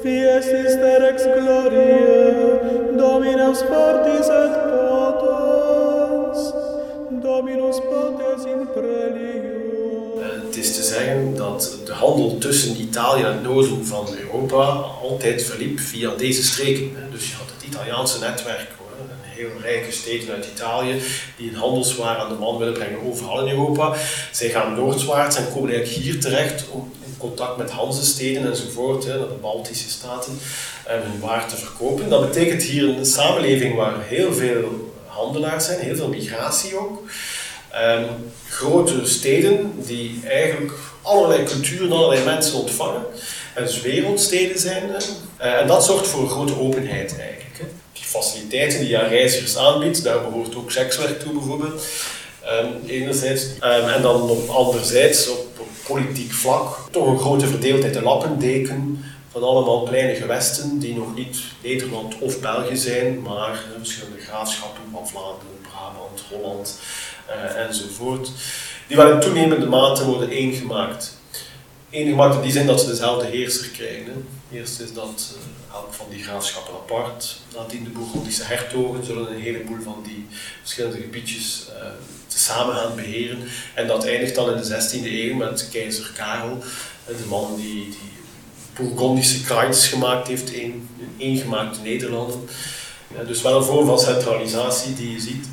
qui 0.00 0.14
estis 0.36 0.74
rex 1.04 1.26
gloriae, 1.36 2.96
Dominus 2.98 3.62
fortis 3.70 4.28
et 4.28 4.54
potens, 4.70 6.38
Dominus 7.22 7.78
potens 7.86 8.44
in 8.46 8.66
prelio. 8.74 9.58
Het 10.46 10.56
is 10.56 10.74
te 10.74 10.82
zeggen 10.82 11.36
dat 11.36 11.78
de 11.84 11.92
handel 11.92 12.38
tussen 12.38 12.80
Italië 12.80 13.22
en 13.22 13.32
het 13.32 13.42
noorden 13.42 13.86
van 13.86 14.06
Europa 14.20 14.64
altijd 15.02 15.42
verliep 15.42 15.78
via 15.78 16.10
deze 16.16 16.44
streken. 16.44 16.90
Dus 17.12 17.30
je 17.30 17.36
had 17.36 17.46
het 17.54 17.68
Italiaanse 17.68 18.18
netwerk 18.18 18.68
heel 19.40 19.60
rijke 19.62 19.92
steden 19.92 20.34
uit 20.34 20.46
Italië 20.54 21.02
die 21.36 21.48
een 21.48 21.56
handelswaar 21.56 22.16
aan 22.16 22.28
de 22.28 22.34
man 22.34 22.58
willen 22.58 22.72
brengen 22.72 23.06
overal 23.06 23.46
in 23.46 23.52
Europa. 23.52 23.94
Zij 24.30 24.48
gaan 24.48 24.74
noordwaarts 24.74 25.36
en 25.36 25.52
komen 25.52 25.70
eigenlijk 25.70 26.04
hier 26.04 26.20
terecht 26.20 26.64
in 27.04 27.14
contact 27.18 27.56
met 27.56 27.70
Hanzesteden 27.70 28.46
enzovoort, 28.46 29.04
hè, 29.04 29.18
de 29.18 29.38
Baltische 29.40 29.90
staten, 29.90 30.38
eh, 30.84 30.94
hun 30.94 31.20
waar 31.20 31.48
te 31.48 31.56
verkopen. 31.56 32.08
Dat 32.08 32.26
betekent 32.26 32.62
hier 32.62 32.88
een 32.88 33.06
samenleving 33.06 33.74
waar 33.74 33.94
heel 34.02 34.32
veel 34.32 34.92
handelaars 35.06 35.64
zijn, 35.64 35.80
heel 35.80 35.96
veel 35.96 36.08
migratie 36.08 36.78
ook. 36.78 37.02
Um, 37.74 38.06
grote 38.48 39.06
steden 39.06 39.72
die 39.86 40.20
eigenlijk 40.24 40.72
allerlei 41.02 41.44
culturen, 41.44 41.92
allerlei 41.92 42.24
mensen 42.24 42.58
ontvangen. 42.58 43.02
En 43.54 43.64
dus 43.64 43.80
wereldsteden 43.80 44.58
zijn. 44.58 44.82
Uh, 45.40 45.60
en 45.60 45.66
dat 45.66 45.84
zorgt 45.84 46.08
voor 46.08 46.20
een 46.20 46.28
grote 46.28 46.60
openheid 46.60 47.18
eigenlijk 47.18 47.39
faciliteiten 48.10 48.80
die 48.80 48.98
aan 48.98 49.08
reizigers 49.08 49.56
aanbiedt. 49.56 50.04
Daar 50.04 50.20
behoort 50.20 50.56
ook 50.56 50.70
sekswerk 50.70 51.20
toe 51.20 51.32
bijvoorbeeld. 51.32 51.84
Um, 52.62 52.72
enerzijds. 52.86 53.44
Um, 53.44 53.88
en 53.88 54.02
dan 54.02 54.20
op 54.30 54.48
anderzijds 54.48 55.28
op, 55.28 55.46
politiek 55.86 56.32
vlak 56.32 56.76
toch 56.90 57.06
een 57.06 57.18
grote 57.18 57.46
verdeeldheid. 57.46 57.94
De 57.94 58.02
lappendeken 58.02 59.04
van 59.30 59.42
allemaal 59.42 59.82
kleine 59.82 60.14
gewesten 60.14 60.78
die 60.78 60.94
nog 60.94 61.14
niet 61.14 61.38
Nederland 61.62 62.18
of 62.18 62.40
België 62.40 62.76
zijn, 62.76 63.22
maar 63.22 63.50
uh, 63.50 63.76
verschillende 63.78 64.20
graafschappen 64.20 64.82
van 64.92 65.08
Vlaanderen, 65.08 65.60
Brabant, 65.62 66.22
Holland 66.30 66.78
uh, 67.28 67.66
enzovoort. 67.66 68.30
Die 68.86 68.96
wel 68.96 69.12
in 69.12 69.20
toenemende 69.20 69.66
mate 69.66 70.04
worden 70.04 70.30
eengemaakt. 70.30 71.18
Eengemaakt 71.90 72.34
in 72.34 72.42
die 72.42 72.52
zin 72.52 72.66
dat 72.66 72.80
ze 72.80 72.86
dezelfde 72.86 73.26
heerser 73.26 73.68
krijgen. 73.68 74.39
Eerst 74.52 74.80
is 74.80 74.92
dat 74.92 75.34
uh, 75.36 75.74
elk 75.74 75.92
van 75.92 76.06
die 76.10 76.22
graafschappen 76.22 76.74
apart. 76.74 77.36
Nadien 77.54 77.84
de 77.84 77.90
Bourgondische 77.90 78.44
hertogen 78.44 79.04
zullen 79.04 79.32
een 79.32 79.40
heleboel 79.40 79.82
van 79.82 80.02
die 80.04 80.26
verschillende 80.60 81.00
gebiedjes 81.00 81.66
uh, 81.68 81.84
samen 82.28 82.74
gaan 82.74 82.94
beheren. 82.94 83.38
En 83.74 83.86
dat 83.86 84.04
eindigt 84.04 84.34
dan 84.34 84.54
in 84.54 84.62
de 84.62 84.66
16e 84.66 85.04
eeuw 85.04 85.34
met 85.34 85.68
keizer 85.72 86.12
Karel, 86.16 86.58
de 87.06 87.26
man 87.28 87.56
die, 87.56 87.84
die 87.84 88.12
Bourgondische 88.74 89.68
gemaakt 89.88 90.28
heeft 90.28 90.52
in 90.52 90.88
eengemaakte 91.18 91.80
Nederlanden. 91.80 92.48
Ja, 93.16 93.22
dus 93.24 93.42
wel 93.42 93.56
een 93.56 93.64
vorm 93.64 93.86
van 93.86 93.98
centralisatie 93.98 94.94
die 94.94 95.12
je 95.12 95.20
ziet, 95.20 95.46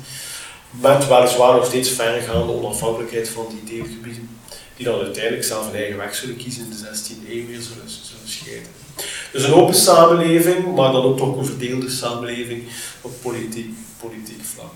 met 0.70 1.08
weliswaar 1.08 1.54
nog 1.54 1.66
steeds 1.66 1.90
verregaande 1.90 2.52
onafhankelijkheid 2.52 3.28
van 3.28 3.46
die 3.48 3.76
deelgebieden, 3.76 4.38
die 4.76 4.84
dan 4.84 5.00
uiteindelijk 5.00 5.44
zelf 5.44 5.66
een 5.66 5.74
eigen 5.74 5.96
weg 5.96 6.14
zullen 6.14 6.36
kiezen 6.36 6.62
in 6.62 6.70
de 6.70 6.76
16e 6.76 7.30
eeuw 7.30 7.46
weer 7.46 7.60
zullen 7.60 7.90
scheiden. 8.24 8.87
Dus 9.32 9.44
een 9.44 9.54
open 9.54 9.74
samenleving, 9.74 10.74
maar 10.74 10.92
dan 10.92 11.02
ook 11.02 11.18
toch 11.18 11.36
een 11.36 11.44
verdeelde 11.44 11.90
samenleving 11.90 12.62
op 13.00 13.12
politiek, 13.22 13.74
politiek 14.00 14.44
vlak. 14.44 14.72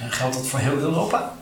En 0.00 0.10
geldt 0.10 0.34
dat 0.34 0.46
voor 0.46 0.58
heel 0.58 0.78
Europa? 0.78 1.38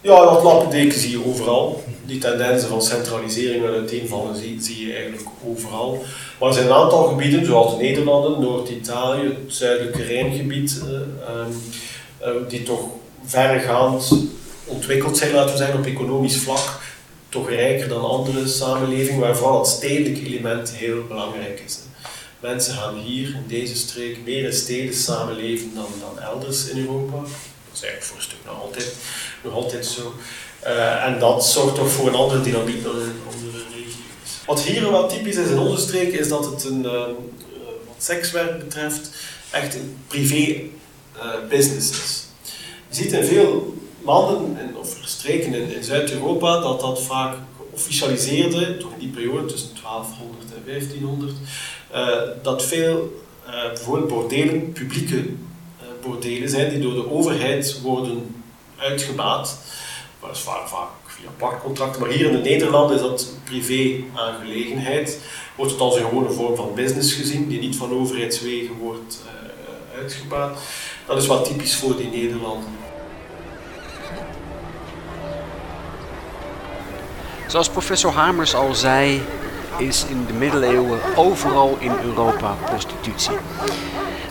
Ja, 0.00 0.24
dat 0.24 0.42
lappendeken 0.42 0.98
zie 0.98 1.10
je 1.10 1.26
overal. 1.26 1.84
Die 2.06 2.18
tendensen 2.18 2.68
van 2.68 2.82
centralisering 2.82 3.64
en 3.64 3.72
uiteenvallen 3.72 4.36
zie, 4.36 4.62
zie 4.62 4.86
je 4.86 4.92
eigenlijk 4.92 5.28
overal. 5.46 6.04
Maar 6.38 6.48
er 6.48 6.54
zijn 6.54 6.66
een 6.66 6.72
aantal 6.72 7.08
gebieden, 7.08 7.46
zoals 7.46 7.76
de 7.76 7.82
Nederlanden, 7.82 8.40
Noord-Italië, 8.40 9.24
het 9.24 9.54
zuidelijke 9.54 10.02
Rijngebied, 10.02 10.82
uh, 10.84 10.90
uh, 12.28 12.48
die 12.48 12.62
toch 12.62 12.80
verregaand 13.24 14.12
ontwikkeld 14.64 15.18
zijn, 15.18 15.34
laten 15.34 15.50
we 15.50 15.56
zeggen, 15.56 15.78
op 15.78 15.86
economisch 15.86 16.36
vlak 16.36 16.79
toch 17.30 17.48
rijker 17.48 17.88
dan 17.88 18.04
andere 18.04 18.46
samenlevingen, 18.46 19.20
waar 19.20 19.36
vooral 19.36 19.58
het 19.58 19.68
stedelijk 19.68 20.26
element 20.26 20.70
heel 20.70 21.06
belangrijk 21.08 21.62
is. 21.66 21.78
Mensen 22.40 22.74
gaan 22.74 22.98
hier 22.98 23.28
in 23.28 23.44
deze 23.48 23.76
streek 23.76 24.18
meer 24.24 24.44
in 24.44 24.52
steden 24.52 24.94
samenleven 24.94 25.70
dan, 25.74 25.86
dan 26.00 26.24
elders 26.24 26.68
in 26.68 26.78
Europa. 26.78 27.16
Dat 27.16 27.72
is 27.72 27.82
eigenlijk 27.82 28.04
voor 28.04 28.16
een 28.16 28.22
stuk 28.22 28.38
nog 28.46 28.62
altijd, 28.62 28.94
nog 29.42 29.52
altijd 29.52 29.86
zo. 29.86 30.14
Uh, 30.64 31.04
en 31.04 31.18
dat 31.18 31.46
zorgt 31.46 31.74
toch 31.74 31.90
voor 31.90 32.08
een 32.08 32.14
andere 32.14 32.40
dynamiek 32.40 32.82
dan 32.82 33.00
in 33.00 33.20
andere 33.34 33.64
regio's. 33.74 34.44
Wat 34.46 34.60
hier 34.60 34.90
wel 34.90 35.08
typisch 35.08 35.36
is 35.36 35.48
in 35.50 35.58
onze 35.58 35.82
streek, 35.82 36.12
is 36.12 36.28
dat 36.28 36.44
het 36.44 36.64
een, 36.64 36.84
uh, 36.84 36.92
wat 37.86 37.96
sekswerk 37.98 38.58
betreft 38.58 39.10
echt 39.50 39.74
een 39.74 39.96
privé 40.06 40.60
uh, 41.16 41.48
business 41.48 41.90
is. 41.90 42.24
Je 42.88 42.94
ziet 42.94 43.12
in 43.12 43.24
veel 43.24 43.79
landen 44.04 44.58
en, 44.58 44.76
of 44.76 44.96
streken 45.04 45.54
in, 45.54 45.84
Zuid-Europa 45.84 46.60
dat 46.60 46.80
dat 46.80 47.02
vaak 47.02 47.36
officialiseerde, 47.70 48.76
toch 48.76 48.92
in 48.92 48.98
die 48.98 49.08
periode 49.08 49.46
tussen 49.46 49.70
1200 49.82 50.54
en 50.54 50.62
1500, 50.64 51.32
uh, 51.94 52.42
dat 52.42 52.64
veel 52.64 53.22
uh, 53.86 54.06
bordelen 54.06 54.72
publieke 54.72 55.16
uh, 55.16 55.24
bordelen 56.02 56.48
zijn 56.48 56.70
die 56.70 56.80
door 56.80 56.94
de 56.94 57.10
overheid 57.10 57.80
worden 57.80 58.42
uitgebaat. 58.76 59.58
Dat 60.20 60.30
is 60.30 60.40
vaak, 60.40 60.68
vaak 60.68 60.88
via 61.06 61.28
pachtcontracten, 61.36 62.00
maar 62.00 62.10
hier 62.10 62.26
in 62.26 62.32
de 62.32 62.48
Nederlanden 62.50 62.96
is 62.96 63.02
dat 63.02 63.32
privé-aangelegenheid. 63.44 65.18
Wordt 65.56 65.72
het 65.72 65.80
als 65.80 65.96
een 65.96 66.08
gewone 66.08 66.30
vorm 66.30 66.56
van 66.56 66.74
business 66.74 67.12
gezien, 67.12 67.48
die 67.48 67.60
niet 67.60 67.76
van 67.76 67.92
overheidswegen 67.92 68.74
wordt 68.78 69.22
uitgebaat. 69.98 70.58
Dat 71.06 71.16
is 71.16 71.26
wat 71.26 71.44
typisch 71.44 71.76
voor 71.76 71.96
die 71.96 72.08
Nederlanden. 72.08 72.79
Zoals 77.50 77.68
professor 77.68 78.12
Hamers 78.12 78.54
al 78.54 78.74
zei, 78.74 79.22
is 79.78 80.04
in 80.04 80.24
de 80.26 80.32
middeleeuwen 80.32 80.98
overal 81.16 81.76
in 81.78 81.92
Europa 82.04 82.54
prostitutie. 82.64 83.36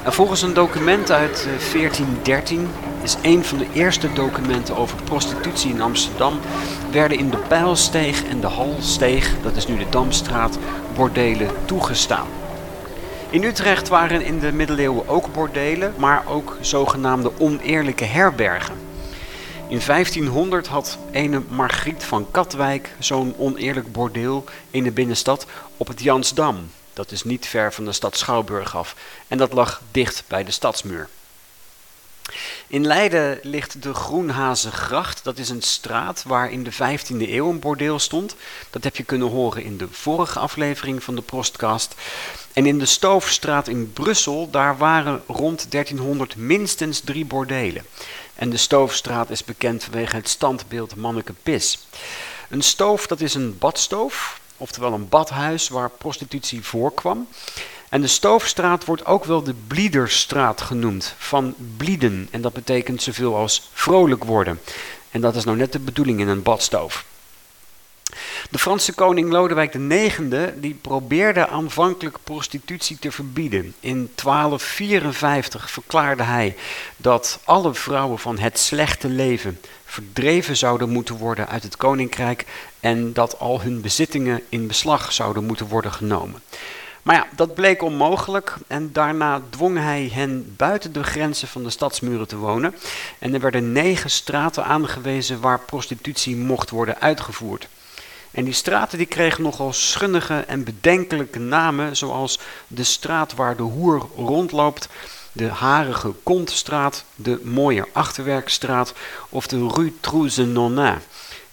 En 0.04 0.14
volgens 0.14 0.42
een 0.42 0.54
document 0.54 1.12
uit 1.12 1.48
1413 1.72 2.60
eh, 2.60 3.04
is 3.04 3.18
een 3.22 3.46
van 3.46 3.58
de 3.58 3.68
eerste 3.74 4.14
documenten 4.14 4.78
over 4.78 5.04
prostitutie 5.04 5.72
in 5.72 5.82
Amsterdam, 5.82 6.40
werden 6.92 7.18
in 7.18 7.30
de 7.30 7.38
Pijlsteeg 7.38 8.24
en 8.24 8.40
de 8.40 8.48
Halsteeg, 8.48 9.36
dat 9.42 9.56
is 9.56 9.68
nu 9.68 9.78
de 9.78 9.90
Damstraat, 9.90 10.58
bordelen 10.96 11.50
toegestaan. 11.66 12.28
In 13.30 13.44
Utrecht 13.44 13.88
waren 13.88 14.22
in 14.22 14.40
de 14.40 14.52
middeleeuwen 14.52 15.08
ook 15.08 15.34
bordelen, 15.34 15.94
maar 15.98 16.24
ook 16.28 16.58
zogenaamde 16.62 17.32
oneerlijke 17.38 18.06
herbergen. 18.06 18.88
In 19.70 19.80
1500 19.80 20.68
had 20.68 20.98
ene 21.12 21.42
Margriet 21.50 22.04
van 22.04 22.32
Katwijk 22.32 22.96
zo'n 23.00 23.36
oneerlijk 23.38 23.92
bordeel 23.92 24.44
in 24.72 24.84
de 24.84 24.92
binnenstad 24.92 25.46
op 25.78 25.88
het 25.88 26.02
Jansdam. 26.02 26.72
Dat 26.94 27.12
is 27.12 27.24
niet 27.24 27.46
ver 27.46 27.74
van 27.74 27.86
de 27.86 27.92
stad 27.92 28.18
Schouwburg 28.18 28.76
af 28.76 28.96
en 29.28 29.38
dat 29.38 29.54
lag 29.54 29.82
dicht 29.92 30.24
bij 30.28 30.44
de 30.44 30.52
stadsmuur. 30.52 31.10
In 32.67 32.86
Leiden 32.86 33.39
ligt 33.43 33.83
de 33.83 33.93
Groenhazengracht. 33.93 35.24
Dat 35.24 35.38
is 35.38 35.50
een 35.50 35.62
straat 35.62 36.24
waar 36.24 36.51
in 36.51 36.63
de 36.63 36.74
15e 36.74 37.29
eeuw 37.29 37.50
een 37.50 37.59
bordeel 37.59 38.00
stond. 38.00 38.36
Dat 38.69 38.83
heb 38.83 38.95
je 38.95 39.03
kunnen 39.03 39.27
horen 39.27 39.63
in 39.63 39.77
de 39.77 39.88
vorige 39.91 40.39
aflevering 40.39 41.03
van 41.03 41.15
de 41.15 41.21
Prostcast. 41.21 41.95
En 42.53 42.65
in 42.65 42.79
de 42.79 42.86
Stoofstraat 42.86 43.67
in 43.67 43.93
Brussel, 43.93 44.50
daar 44.50 44.77
waren 44.77 45.24
rond 45.27 45.71
1300 45.71 46.36
minstens 46.36 47.00
drie 47.00 47.25
bordelen. 47.25 47.86
En 48.36 48.50
de 48.50 48.57
Stoofstraat 48.57 49.29
is 49.29 49.43
bekend 49.43 49.83
vanwege 49.83 50.15
het 50.15 50.29
standbeeld 50.29 50.95
Manneke 50.95 51.33
Pis. 51.43 51.79
Een 52.50 52.62
stoof, 52.62 53.07
dat 53.07 53.21
is 53.21 53.33
een 53.33 53.57
badstoof, 53.57 54.39
oftewel 54.60 54.94
een 54.94 55.10
badhuis 55.10 55.70
waar 55.70 55.89
prostitutie 55.89 56.63
voorkwam. 56.63 57.28
En 57.89 58.01
de 58.01 58.08
Stoofstraat 58.08 58.86
wordt 58.86 59.06
ook 59.06 59.25
wel 59.25 59.44
de 59.44 59.54
Bliederstraat 59.68 60.62
genoemd, 60.62 61.13
van 61.18 61.56
blieden. 61.78 62.28
En 62.32 62.42
dat 62.42 62.54
betekent 62.54 63.01
zoveel 63.01 63.36
als 63.36 63.70
vrolijk 63.74 64.24
worden. 64.24 64.60
En 65.12 65.22
dat 65.22 65.36
is 65.36 65.44
nou 65.44 65.58
net 65.58 65.72
de 65.72 65.80
bedoeling 65.80 66.20
in 66.20 66.28
een 66.28 66.44
badstoof. 66.44 67.06
De 68.50 68.60
Franse 68.60 68.94
koning 68.94 69.32
Lodewijk 69.32 69.74
IX 69.74 70.18
die 70.56 70.74
probeerde 70.74 71.48
aanvankelijk 71.48 72.18
prostitutie 72.24 73.00
te 73.00 73.12
verbieden. 73.12 73.74
In 73.80 74.12
1254 74.16 75.72
verklaarde 75.72 76.24
hij 76.24 76.56
dat 76.98 77.39
alle 77.44 77.74
vrouwen 77.74 78.20
van 78.20 78.38
het 78.38 78.60
slechte 78.60 79.08
leven 79.08 79.60
verdreven 79.89 80.58
zouden 80.58 80.89
moeten 80.89 81.15
worden 81.15 81.48
uit 81.48 81.63
het 81.63 81.77
koninkrijk 81.77 82.46
en 82.79 83.13
dat 83.13 83.39
al 83.39 83.62
hun 83.62 83.81
bezittingen 83.81 84.41
in 84.50 84.67
beslag 84.67 85.13
zouden 85.13 85.46
moeten 85.46 85.67
worden 85.67 85.91
genomen. 85.91 86.41
Maar 87.03 87.15
ja, 87.15 87.27
dat 87.36 87.53
bleek 87.53 87.81
onmogelijk 87.81 88.55
en 88.67 88.89
daarna 88.93 89.41
dwong 89.50 89.77
hij 89.77 90.10
hen 90.13 90.53
buiten 90.58 90.93
de 90.93 91.03
grenzen 91.03 91.48
van 91.48 91.63
de 91.63 91.69
stadsmuren 91.69 92.27
te 92.27 92.38
wonen. 92.38 92.75
En 93.19 93.34
er 93.34 93.39
werden 93.39 93.72
negen 93.72 94.10
straten 94.10 94.65
aangewezen 94.65 95.39
waar 95.39 95.60
prostitutie 95.60 96.36
mocht 96.36 96.69
worden 96.69 97.01
uitgevoerd. 97.01 97.67
En 98.31 98.43
die 98.43 98.53
straten 98.53 98.98
die 98.98 99.08
kregen 99.08 99.43
nogal 99.43 99.74
schunnige 99.74 100.39
en 100.39 100.63
bedenkelijke 100.63 101.39
namen, 101.39 101.98
zoals 101.98 102.39
de 102.67 102.84
straat 102.84 103.34
waar 103.34 103.55
de 103.55 103.63
hoer 103.63 104.08
rondloopt, 104.15 104.89
de 105.31 105.48
harige 105.48 106.13
kontstraat, 106.24 107.03
de 107.15 107.39
mooie 107.43 107.88
achterwerkstraat 107.91 108.93
of 109.29 109.48
de 109.48 109.67
rue 109.67 109.93
Trouze 110.00 110.45
Nonin. 110.45 110.98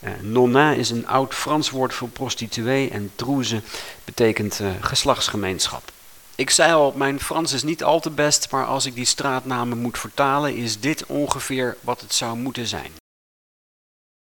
Uh, 0.00 0.10
Nonin 0.20 0.76
is 0.76 0.90
een 0.90 1.06
oud 1.06 1.34
Frans 1.34 1.70
woord 1.70 1.94
voor 1.94 2.08
prostituee 2.08 2.90
en 2.90 3.10
Trouze 3.14 3.62
betekent 4.04 4.60
uh, 4.60 4.70
geslachtsgemeenschap. 4.80 5.92
Ik 6.34 6.50
zei 6.50 6.72
al, 6.72 6.92
mijn 6.96 7.20
Frans 7.20 7.52
is 7.52 7.62
niet 7.62 7.84
al 7.84 8.00
te 8.00 8.10
best, 8.10 8.50
maar 8.50 8.66
als 8.66 8.86
ik 8.86 8.94
die 8.94 9.04
straatnamen 9.04 9.78
moet 9.78 9.98
vertalen, 9.98 10.56
is 10.56 10.80
dit 10.80 11.06
ongeveer 11.06 11.76
wat 11.80 12.00
het 12.00 12.14
zou 12.14 12.36
moeten 12.36 12.66
zijn. 12.66 12.92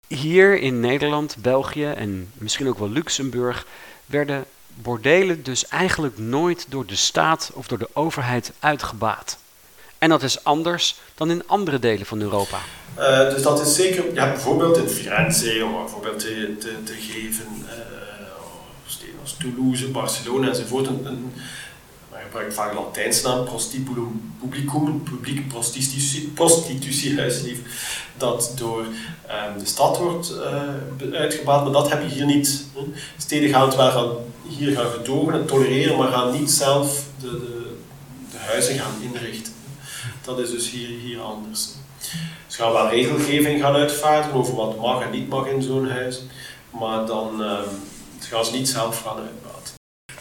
Hier 0.07 0.61
in 0.61 0.81
Nederland, 0.81 1.37
België 1.39 1.87
en 1.87 2.31
misschien 2.35 2.69
ook 2.69 2.79
wel 2.79 2.91
Luxemburg 2.91 3.67
werden 4.07 4.45
bordelen 4.75 5.43
dus 5.43 5.69
eigenlijk 5.69 6.19
nooit 6.19 6.67
door 6.69 6.87
de 6.87 6.97
staat 6.97 7.51
of 7.55 7.67
door 7.67 7.79
de 7.79 7.89
overheid 7.93 8.53
uitgebaat. 8.59 9.39
En 9.99 10.09
dat 10.09 10.23
is 10.23 10.45
anders 10.45 10.97
dan 11.15 11.31
in 11.31 11.43
andere 11.47 11.79
delen 11.79 12.07
van 12.07 12.21
Europa. 12.21 12.59
Uh, 12.99 13.19
dus 13.19 13.43
dat 13.43 13.61
is 13.61 13.75
zeker, 13.75 14.15
ja, 14.15 14.29
bijvoorbeeld 14.29 14.77
in 14.77 14.89
Firenze, 14.89 15.65
om 15.65 15.75
een 15.75 15.89
voorbeeld 15.89 16.19
te, 16.19 16.57
te, 16.61 16.83
te 16.85 16.95
geven, 16.95 17.47
uh, 17.65 17.71
als 19.23 19.37
Toulouse, 19.37 19.89
Barcelona 19.89 20.49
enzovoort, 20.49 20.87
een, 20.87 21.07
een 21.07 21.33
gebruikt 22.35 22.55
vaak 22.55 22.75
Latijns 22.75 23.23
naam, 23.23 23.45
prostipulum 23.45 24.35
publicum, 24.41 24.87
een 24.87 25.03
publiek 25.03 25.49
prostitutie, 25.49 26.29
prostitutiehuis, 26.35 27.43
dat 28.17 28.53
door 28.57 28.81
um, 28.81 29.59
de 29.59 29.67
stad 29.67 29.99
wordt 29.99 30.33
uh, 31.03 31.19
uitgebaat, 31.19 31.63
maar 31.65 31.73
dat 31.73 31.89
heb 31.89 32.03
je 32.03 32.15
hier 32.15 32.27
niet. 32.27 32.65
Steden 33.17 33.49
gaan 33.49 33.67
het 33.67 33.77
wel 33.77 34.27
hier 34.49 34.77
gaan 34.77 34.91
gedogen 34.91 35.35
en 35.35 35.47
tolereren, 35.47 35.97
maar 35.97 36.13
gaan 36.13 36.33
niet 36.33 36.51
zelf 36.51 37.05
de, 37.21 37.31
de, 37.31 37.77
de 38.31 38.39
huizen 38.39 38.79
gaan 38.79 39.03
inrichten. 39.03 39.53
Dat 40.25 40.39
is 40.39 40.51
dus 40.51 40.71
hier, 40.71 40.89
hier 40.89 41.21
anders. 41.21 41.69
Ze 42.47 42.63
gaan 42.63 42.73
wel 42.73 42.89
regelgeving 42.89 43.61
gaan 43.61 43.75
uitvaardigen 43.75 44.39
over 44.39 44.55
wat 44.55 44.81
mag 44.81 45.03
en 45.03 45.11
niet 45.11 45.29
mag 45.29 45.47
in 45.47 45.63
zo'n 45.63 45.89
huis, 45.89 46.23
maar 46.71 47.07
dan 47.07 47.41
um, 47.41 47.65
gaan 48.19 48.45
ze 48.45 48.53
niet 48.53 48.69
zelf 48.69 49.03
gaan 49.03 49.17
uitbaten. 49.17 49.44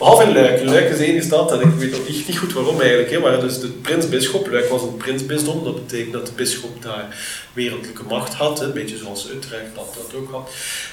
Behalve 0.03 0.23
in 0.23 0.33
Luik. 0.33 0.63
Luik 0.63 0.89
is 0.89 0.99
één 0.99 1.23
stad, 1.23 1.51
en 1.51 1.61
ik 1.61 1.73
weet 1.77 1.91
nog 1.91 2.07
niet, 2.07 2.27
niet 2.27 2.37
goed 2.37 2.53
waarom 2.53 2.79
eigenlijk, 2.81 3.11
hè, 3.11 3.19
maar 3.19 3.39
dus 3.39 3.59
de 3.59 3.67
prins-bisschop, 3.67 4.47
Luik 4.51 4.69
was 4.69 4.81
een 4.81 4.97
prinsbisdom, 4.97 5.63
dat 5.63 5.75
betekent 5.75 6.13
dat 6.13 6.25
de 6.25 6.31
bisschop 6.35 6.81
daar 6.81 7.17
wereldlijke 7.53 8.03
macht 8.03 8.33
had, 8.33 8.61
een 8.61 8.73
beetje 8.73 8.97
zoals 8.97 9.29
Utrecht 9.29 9.75
dat, 9.75 9.97
dat 9.97 10.19
ook 10.19 10.31
had. 10.31 10.49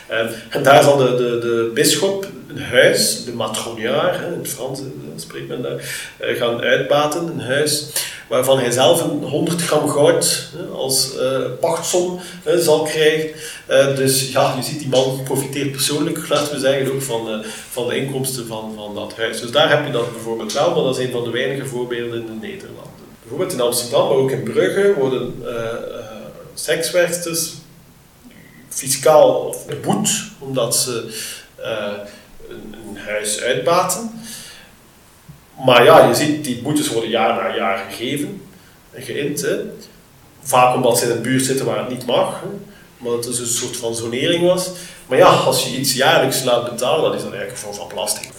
En, 0.07 0.27
ehm, 0.27 0.35
en 0.49 0.63
daar 0.63 0.83
zal 0.83 0.97
de, 0.97 1.15
de, 1.17 1.39
de 1.39 1.71
bisschop 1.75 2.27
een 2.49 2.63
huis, 2.63 3.25
de 3.25 3.33
matroniaar, 3.33 4.15
in 4.15 4.39
het 4.39 4.49
Frans 4.49 4.81
spreekt 5.17 5.49
men 5.49 5.63
daar, 5.63 6.09
eh, 6.17 6.37
gaan 6.37 6.61
uitbaten, 6.61 7.27
een 7.27 7.41
huis 7.41 7.87
waarvan 8.31 8.59
hij 8.59 8.71
zelf 8.71 9.03
een 9.03 9.23
100 9.23 9.63
gram 9.63 9.89
goud 9.89 10.49
als 10.75 11.15
uh, 11.17 11.39
pachtsom 11.61 12.21
zal 12.59 12.83
krijgen. 12.83 13.31
Uh, 13.71 13.97
dus 13.97 14.33
ja, 14.33 14.55
je 14.57 14.63
ziet, 14.63 14.79
die 14.79 14.89
man 14.89 15.23
profiteert 15.25 15.73
persoonlijk, 15.73 16.29
laten 16.29 16.55
we 16.55 16.61
zeggen, 16.61 16.93
ook 16.93 17.03
van, 17.03 17.29
uh, 17.29 17.47
van 17.71 17.89
de 17.89 17.97
inkomsten 17.97 18.47
van, 18.47 18.73
van 18.77 18.95
dat 18.95 19.17
huis. 19.17 19.41
Dus 19.41 19.51
daar 19.51 19.71
heb 19.71 19.87
je 19.87 19.93
dat 19.93 20.13
bijvoorbeeld 20.13 20.53
wel, 20.53 20.75
maar 20.75 20.85
dat 20.85 20.99
is 20.99 21.05
een 21.05 21.13
van 21.13 21.25
de 21.25 21.31
weinige 21.31 21.67
voorbeelden 21.67 22.21
in 22.21 22.27
de 22.27 22.47
Nederlanden. 22.47 23.05
Bijvoorbeeld 23.21 23.53
in 23.53 23.61
Amsterdam, 23.61 24.09
maar 24.09 24.17
ook 24.17 24.31
in 24.31 24.43
Brugge, 24.43 24.95
worden 24.99 25.45
sekswerksters 26.55 27.53
fiscaal 28.69 29.55
beboet 29.67 30.11
omdat 30.39 30.77
ze 30.77 31.15
een 32.49 32.97
huis 32.97 33.41
uitbaten. 33.41 34.20
Maar 35.65 35.85
ja, 35.85 36.07
je 36.07 36.15
ziet, 36.15 36.45
die 36.45 36.63
boetes 36.63 36.89
worden 36.89 37.11
jaar 37.11 37.35
na 37.35 37.55
jaar 37.57 37.85
gegeven 37.91 38.43
en 38.91 39.03
geïnd. 39.03 39.41
Hè. 39.41 39.57
Vaak 40.43 40.75
omdat 40.75 40.99
ze 40.99 41.05
in 41.05 41.11
een 41.11 41.23
buurt 41.23 41.45
zitten 41.45 41.67
waar 41.67 41.79
het 41.79 41.89
niet 41.89 42.07
mag. 42.07 42.41
Hè. 42.41 42.49
Maar 42.97 43.13
het 43.13 43.27
is 43.27 43.39
een 43.39 43.47
soort 43.47 43.77
van 43.77 43.95
zonering 43.95 44.47
was. 44.47 44.71
Maar 45.07 45.19
ja, 45.19 45.27
als 45.27 45.65
je 45.65 45.77
iets 45.77 45.95
jaarlijks 45.95 46.45
laat 46.45 46.71
betalen, 46.71 47.03
dan 47.03 47.15
is 47.15 47.23
dat 47.23 47.33
eigenlijk 47.33 47.51
een 47.51 47.65
vorm 47.65 47.75
van 47.75 47.89
belasting. 47.89 48.33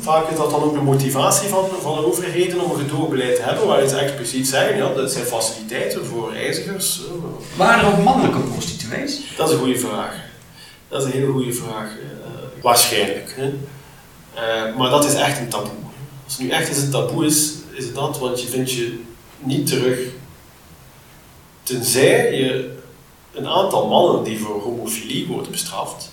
Vaak 0.00 0.30
is 0.30 0.36
dat 0.36 0.50
dan 0.50 0.62
ook 0.62 0.74
de 0.74 0.80
motivatie 0.80 1.48
van, 1.48 1.68
van 1.80 1.96
de 1.96 2.06
overheden 2.06 2.60
om 2.60 2.70
een 2.70 2.88
gedoogbeleid 2.88 3.36
te 3.36 3.42
hebben, 3.42 3.66
waar 3.66 3.88
ze 3.88 3.96
expliciet 3.96 4.48
zeggen, 4.48 4.76
ja, 4.76 4.92
dat 4.94 5.12
zijn 5.12 5.24
faciliteiten 5.24 6.04
voor 6.06 6.32
reizigers. 6.32 7.00
Waren 7.56 7.84
er 7.84 7.92
ook 7.92 8.04
mannelijke 8.04 8.38
prostituees? 8.38 9.20
Dat 9.36 9.48
is 9.48 9.54
een 9.54 9.60
goede 9.60 9.78
vraag. 9.78 10.14
Dat 10.88 11.00
is 11.00 11.06
een 11.06 11.12
hele 11.12 11.32
goede 11.32 11.52
vraag. 11.52 11.88
Uh, 11.90 12.62
waarschijnlijk. 12.62 13.34
Hè. 13.36 13.46
Uh, 13.46 14.76
maar 14.76 14.90
dat 14.90 15.04
is 15.04 15.14
echt 15.14 15.38
een 15.38 15.48
taboe. 15.48 15.81
Als 16.32 16.40
het 16.40 16.50
nu 16.50 16.56
echt 16.56 16.68
eens 16.68 16.78
een 16.78 16.90
taboe 16.90 17.26
is, 17.26 17.52
is 17.72 17.84
het 17.84 17.94
dat, 17.94 18.18
want 18.18 18.42
je 18.42 18.48
vindt 18.48 18.72
je 18.72 19.00
niet 19.38 19.66
terug. 19.66 19.98
Tenzij 21.62 22.34
je 22.34 22.78
een 23.32 23.46
aantal 23.46 23.88
mannen 23.88 24.24
die 24.24 24.38
voor 24.38 24.62
homofilie 24.62 25.26
worden 25.26 25.52
bestraft, 25.52 26.10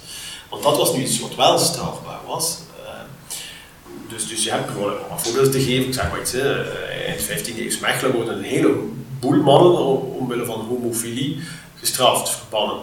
want 0.49 0.63
dat 0.63 0.77
was 0.77 0.93
nu 0.95 1.01
iets 1.01 1.19
wat 1.19 1.35
wel 1.35 1.59
strafbaar 1.59 2.19
was. 2.27 2.57
Uh, 2.83 2.89
dus, 4.09 4.27
dus 4.27 4.43
je 4.43 4.51
hebt 4.51 4.65
bijvoorbeeld, 4.65 5.05
om 5.05 5.11
een 5.11 5.19
voorbeeld 5.19 5.51
te 5.51 5.61
geven, 5.61 5.87
ik 5.87 5.93
zeg 5.93 6.11
maar 6.11 6.21
iets, 6.21 6.31
hè, 6.31 6.63
in 7.05 7.17
de 7.17 7.23
15e 7.23 7.57
eeuw 7.57 7.79
Mechelen 7.81 8.15
worden 8.15 8.37
een 8.37 8.43
heleboel 8.43 9.43
mannen 9.43 10.01
omwille 10.13 10.45
van 10.45 10.59
homofilie 10.59 11.39
gestraft, 11.75 12.29
verbannen 12.29 12.77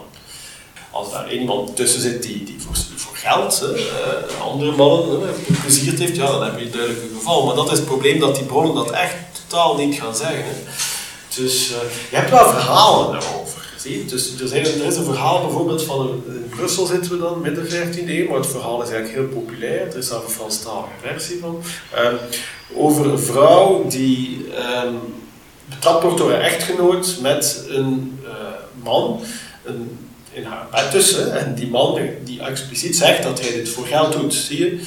als 0.96 1.10
daar 1.10 1.32
iemand 1.32 1.76
tussen 1.76 2.00
zit 2.00 2.22
die, 2.22 2.44
die 2.44 2.56
voor, 2.58 2.76
voor 2.96 3.16
geld 3.16 3.64
uh, 3.74 4.40
andere 4.40 4.76
mannen 4.76 5.20
plezierd 5.62 5.98
heeft, 5.98 6.16
ja, 6.16 6.30
dan 6.30 6.44
heb 6.44 6.58
je 6.58 6.70
duidelijk 6.70 7.02
een 7.02 7.16
geval. 7.16 7.46
Maar 7.46 7.54
dat 7.54 7.72
is 7.72 7.78
het 7.78 7.86
probleem 7.86 8.18
dat 8.20 8.34
die 8.34 8.44
bronnen 8.44 8.74
dat 8.74 8.90
echt 8.90 9.14
totaal 9.48 9.76
niet 9.76 10.00
gaan 10.00 10.16
zeggen. 10.16 10.44
Hè. 10.44 10.52
Dus 11.36 11.70
uh, 11.70 11.76
je 12.10 12.16
hebt 12.16 12.30
wel 12.30 12.48
verhalen 12.48 13.12
daarover. 13.12 13.64
Zie? 13.76 14.04
Dus 14.04 14.40
er, 14.40 14.52
er 14.52 14.86
is 14.86 14.96
een 14.96 15.04
verhaal 15.04 15.40
bijvoorbeeld 15.40 15.82
van, 15.84 16.22
in 16.26 16.48
Brussel 16.56 16.86
zitten 16.86 17.10
we 17.10 17.18
dan, 17.18 17.40
midden 17.40 17.66
14e 17.66 18.08
eeuw, 18.08 18.28
maar 18.28 18.38
het 18.38 18.46
verhaal 18.46 18.82
is 18.82 18.90
eigenlijk 18.90 19.18
heel 19.18 19.40
populair, 19.40 19.86
er 19.86 19.96
is 19.96 20.08
daar 20.08 20.22
een 20.22 20.30
Franstalige 20.30 20.88
versie 21.02 21.38
van, 21.40 21.62
ehm, 21.94 22.14
over 22.74 23.06
een 23.06 23.18
vrouw 23.18 23.86
die 23.88 24.46
ehm, 24.54 24.94
betrapt 25.64 26.02
wordt 26.02 26.18
door 26.18 26.30
haar 26.30 26.40
echtgenoot 26.40 27.16
met 27.20 27.64
een 27.68 28.20
uh, 28.24 28.30
man 28.82 29.20
een, 29.64 30.05
in 30.36 30.44
haar 30.44 30.66
bed 30.70 30.90
tussen, 30.90 31.38
en 31.38 31.54
die 31.54 31.68
man 31.68 32.00
die 32.24 32.42
expliciet 32.42 32.96
zegt 32.96 33.22
dat 33.22 33.40
hij 33.40 33.52
dit 33.52 33.68
voor 33.68 33.86
geld 33.86 34.12
doet, 34.12 34.34
zie 34.34 34.58
je? 34.58 34.80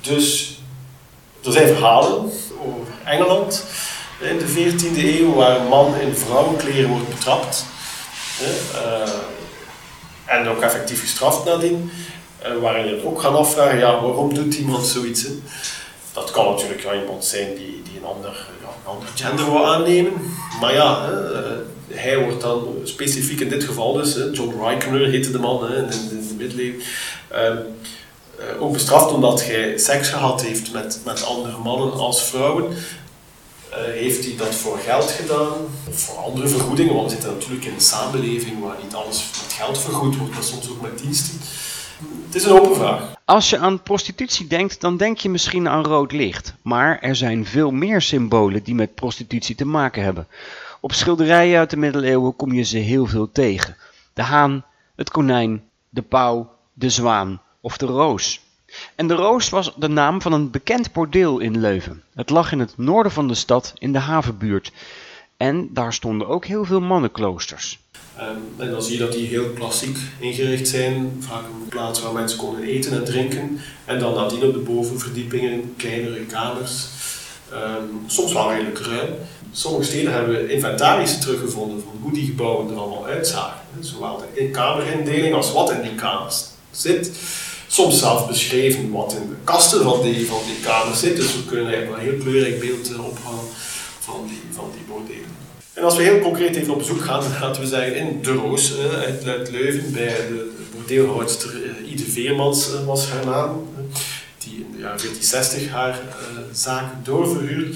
Dus 0.00 0.54
er 1.44 1.52
zijn 1.52 1.66
verhalen 1.66 2.32
over 2.60 2.92
Engeland 3.04 3.64
in 4.20 4.38
de 4.38 4.46
14e 4.46 4.98
eeuw 4.98 5.34
waar 5.34 5.60
een 5.60 5.66
man 5.66 5.94
in 6.00 6.14
vrouwenkleren 6.14 6.90
wordt 6.90 7.08
betrapt. 7.08 7.64
Uh, 8.42 9.08
en 10.24 10.48
ook 10.48 10.62
effectief 10.62 11.00
gestraft 11.00 11.44
nadien. 11.44 11.90
Uh, 12.46 12.60
waarin 12.60 12.86
je 12.86 13.06
ook 13.06 13.20
gaan 13.20 13.36
afvragen, 13.36 13.78
ja, 13.78 14.00
waarom 14.00 14.34
doet 14.34 14.54
iemand 14.54 14.86
zoiets? 14.86 15.26
Dat 16.12 16.30
kan 16.30 16.44
natuurlijk 16.50 16.82
ja, 16.82 16.94
iemand 16.94 17.24
zijn 17.24 17.54
die, 17.54 17.82
die 17.82 17.98
een, 17.98 18.04
ander, 18.04 18.46
een 18.60 18.63
ander 18.84 19.08
gender 19.14 19.44
wil 19.44 19.66
aannemen. 19.66 20.12
Maar 20.60 20.74
ja, 20.74 21.10
uh, 21.10 21.38
hij 21.88 22.18
wordt 22.18 22.40
dan 22.40 22.68
specifiek 22.84 23.40
in 23.40 23.48
dit 23.48 23.64
geval 23.64 23.92
dus, 23.92 24.14
John 24.32 24.64
Rykener 24.64 25.08
heette 25.08 25.30
de 25.30 25.38
man 25.38 25.72
in, 25.72 25.86
de 25.86 26.34
middeleeuwen, 26.38 26.82
ehm, 27.28 27.58
ook 28.58 28.72
bestraft 28.72 29.12
omdat 29.12 29.44
hij 29.44 29.78
seks 29.78 30.08
gehad 30.08 30.42
heeft 30.42 30.72
met, 30.72 31.00
met 31.04 31.24
andere 31.24 31.58
mannen 31.58 31.92
als 31.92 32.22
vrouwen. 32.22 32.64
Uh, 33.70 33.80
heeft 33.80 34.24
hij 34.24 34.34
dat 34.36 34.54
voor 34.54 34.78
geld 34.78 35.10
gedaan? 35.10 35.52
Of 35.88 36.00
voor 36.00 36.16
andere 36.16 36.48
vergoedingen? 36.48 36.94
Want 36.94 37.06
we 37.06 37.12
zitten 37.12 37.32
natuurlijk 37.32 37.64
in 37.64 37.74
een 37.74 37.80
samenleving 37.80 38.62
waar 38.62 38.76
niet 38.82 38.94
alles 38.94 39.24
met 39.42 39.52
geld 39.52 39.78
vergoed 39.78 40.16
wordt, 40.16 40.34
maar 40.34 40.42
soms 40.42 40.70
ook 40.70 40.80
met 40.80 40.98
diensten. 40.98 41.40
Het 42.24 42.34
is 42.34 42.44
een 42.44 42.52
open 42.52 42.74
vraag. 42.76 43.14
Als 43.24 43.50
je 43.50 43.58
aan 43.58 43.82
prostitutie 43.82 44.46
denkt, 44.46 44.80
dan 44.80 44.96
denk 44.96 45.18
je 45.18 45.28
misschien 45.28 45.68
aan 45.68 45.84
rood 45.84 46.12
licht. 46.12 46.54
Maar 46.62 46.98
er 46.98 47.16
zijn 47.16 47.46
veel 47.46 47.70
meer 47.70 48.00
symbolen 48.00 48.62
die 48.62 48.74
met 48.74 48.94
prostitutie 48.94 49.54
te 49.54 49.66
maken 49.66 50.02
hebben. 50.02 50.26
Op 50.80 50.92
schilderijen 50.92 51.58
uit 51.58 51.70
de 51.70 51.76
middeleeuwen 51.76 52.36
kom 52.36 52.52
je 52.52 52.62
ze 52.62 52.78
heel 52.78 53.06
veel 53.06 53.32
tegen. 53.32 53.76
De 54.12 54.22
haan, 54.22 54.64
het 54.96 55.10
konijn, 55.10 55.62
de 55.88 56.02
pauw, 56.02 56.50
de 56.72 56.90
zwaan 56.90 57.40
of 57.60 57.76
de 57.76 57.86
roos. 57.86 58.42
En 58.94 59.06
de 59.06 59.14
Roos 59.14 59.48
was 59.48 59.74
de 59.76 59.88
naam 59.88 60.22
van 60.22 60.32
een 60.32 60.50
bekend 60.50 60.92
bordeel 60.92 61.38
in 61.38 61.60
Leuven. 61.60 62.02
Het 62.14 62.30
lag 62.30 62.52
in 62.52 62.58
het 62.58 62.78
noorden 62.78 63.12
van 63.12 63.28
de 63.28 63.34
stad, 63.34 63.72
in 63.78 63.92
de 63.92 63.98
havenbuurt. 63.98 64.72
En 65.36 65.68
daar 65.72 65.92
stonden 65.92 66.28
ook 66.28 66.44
heel 66.44 66.64
veel 66.64 66.80
mannenkloosters. 66.80 67.78
Um, 68.20 68.54
en 68.56 68.70
dan 68.70 68.82
zie 68.82 68.92
je 68.92 68.98
dat 68.98 69.12
die 69.12 69.26
heel 69.26 69.50
klassiek 69.50 69.96
ingericht 70.18 70.68
zijn. 70.68 71.16
Vaak 71.20 71.44
een 71.44 71.68
plaats 71.68 72.02
waar 72.02 72.12
mensen 72.12 72.38
konden 72.38 72.62
eten 72.62 72.92
en 72.92 73.04
drinken. 73.04 73.60
En 73.84 73.98
dan 73.98 74.14
nadien 74.14 74.44
op 74.44 74.52
de 74.52 74.58
bovenverdiepingen 74.58 75.74
kleinere 75.76 76.24
kamers. 76.24 76.86
Um, 77.52 78.04
soms 78.06 78.32
wel 78.32 78.52
redelijk 78.52 78.78
ruim. 78.78 79.08
Sommige 79.52 79.84
steden 79.84 80.12
hebben 80.12 80.50
inventarissen 80.50 81.20
teruggevonden 81.20 81.82
van 81.82 81.98
hoe 82.00 82.12
die 82.12 82.26
gebouwen 82.26 82.70
er 82.70 82.76
allemaal 82.76 83.06
uitzagen. 83.06 83.60
Zowel 83.80 84.24
de 84.34 84.50
kamerindeling 84.50 85.34
als 85.34 85.52
wat 85.52 85.70
in 85.70 85.82
die 85.82 85.94
kamers 85.94 86.44
zit 86.70 87.10
soms 87.74 87.98
zelf 87.98 88.26
beschreven 88.26 88.90
wat 88.90 89.12
in 89.12 89.28
de 89.28 89.34
kasten 89.44 89.82
van 89.82 90.02
die, 90.02 90.26
van 90.26 90.40
die 90.46 90.60
kamers 90.64 91.00
zit. 91.00 91.16
Dus 91.16 91.34
we 91.34 91.44
kunnen 91.44 91.66
eigenlijk 91.66 91.96
wel 91.96 92.06
een 92.06 92.12
heel 92.12 92.22
kleurrijk 92.22 92.60
beeld 92.60 92.90
uh, 92.90 93.06
ophangen 93.06 93.44
van 94.00 94.26
die. 94.28 94.40
Als 95.84 95.96
we 95.96 96.02
heel 96.02 96.18
concreet 96.20 96.56
even 96.56 96.72
op 96.72 96.78
bezoek 96.78 97.04
gaan, 97.04 97.22
laten 97.40 97.62
we 97.62 97.68
zeggen 97.68 97.94
in 97.94 98.22
De 98.22 98.32
Roos 98.32 98.72
uh, 98.72 98.98
uit, 98.98 99.26
uit, 99.26 99.50
Leuven 99.50 99.92
bij 99.92 100.06
de 100.06 100.52
bordeelhoudster 100.74 101.50
uh, 101.54 101.92
Ide 101.92 102.10
Veermans 102.10 102.70
was 102.84 103.08
haar 103.08 103.26
naam, 103.26 103.68
die 104.38 104.54
in 104.54 104.72
de 104.72 104.78
jaren 104.78 104.98
1460 104.98 105.70
haar 105.70 105.98
zaak 106.52 106.84
doorverhuurde, 107.02 107.70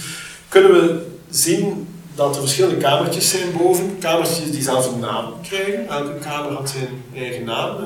kunnen 0.48 0.72
we 0.72 1.06
zien 1.30 1.88
dat 2.14 2.34
er 2.34 2.40
verschillende 2.40 2.76
kamertjes 2.76 3.30
zijn 3.30 3.56
boven. 3.56 3.96
Kamertjes 4.00 4.50
die 4.50 4.62
zelf 4.62 4.92
een 4.92 4.98
naam 4.98 5.32
krijgen. 5.42 5.88
Elke 5.88 6.18
kamer 6.18 6.52
had 6.52 6.70
zijn 6.70 7.02
eigen 7.14 7.44
naam. 7.44 7.76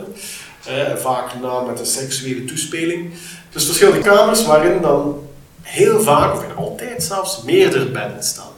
Eh, 0.67 0.97
vaak 0.97 1.41
na 1.41 1.61
met 1.61 1.79
een 1.79 1.87
seksuele 1.87 2.45
toespeling. 2.45 3.11
Dus 3.51 3.65
verschillende 3.65 4.01
kamers 4.01 4.47
waarin 4.47 4.81
dan 4.81 5.29
heel 5.63 6.01
vaak, 6.01 6.35
of 6.35 6.57
altijd 6.57 7.03
zelfs, 7.03 7.43
meerdere 7.43 7.91
bedden 7.91 8.23
staan. 8.23 8.51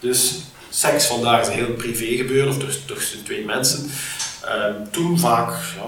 Dus 0.00 0.40
seks 0.76 1.06
vandaag 1.06 1.40
is 1.40 1.54
heel 1.54 1.72
privé 1.72 2.04
gebeuren, 2.04 2.48
of 2.48 2.58
tussen 2.86 3.24
twee 3.24 3.44
mensen. 3.44 3.90
Uh, 4.44 4.64
toen 4.90 5.18
vaak 5.18 5.50
ja, 5.50 5.86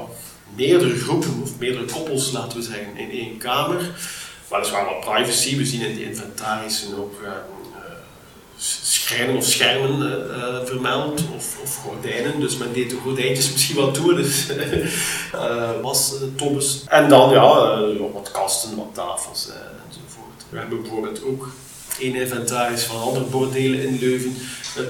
meerdere 0.57 0.97
groepen 0.97 1.41
of 1.43 1.59
meerdere 1.59 1.85
koppels, 1.85 2.33
laten 2.33 2.59
we 2.59 2.65
zeggen, 2.65 2.97
in 2.97 3.11
één 3.11 3.37
kamer. 3.37 3.91
Weliswaar 4.49 4.85
wat 4.85 5.01
privacy, 5.01 5.57
we 5.57 5.65
zien 5.65 5.81
in 5.81 5.95
die 5.97 6.05
inventarissen 6.05 6.99
ook 6.99 7.21
uh, 7.23 7.29
of 9.37 9.45
schermen 9.45 10.03
uh, 10.03 10.65
vermeld, 10.65 11.23
of, 11.37 11.59
of, 11.63 11.77
gordijnen. 11.77 12.41
Dus 12.41 12.57
men 12.57 12.73
deed 12.73 12.91
de 12.91 12.97
gordijntjes 12.97 13.53
misschien 13.53 13.77
wat 13.77 13.95
toe, 13.95 14.15
dus 14.15 14.47
was 15.83 16.15
tobbes. 16.37 16.85
En 16.87 17.09
dan 17.09 17.31
ja, 17.31 17.81
wat 18.13 18.31
kasten, 18.33 18.77
wat 18.77 18.95
tafels 18.95 19.49
enzovoort. 19.89 20.45
We 20.49 20.59
hebben 20.59 20.81
bijvoorbeeld 20.81 21.25
ook 21.25 21.49
een 22.01 22.15
inventaris 22.15 22.83
van 22.83 23.01
andere 23.01 23.25
bordelen 23.25 23.83
in 23.83 23.99
Leuven 23.99 24.37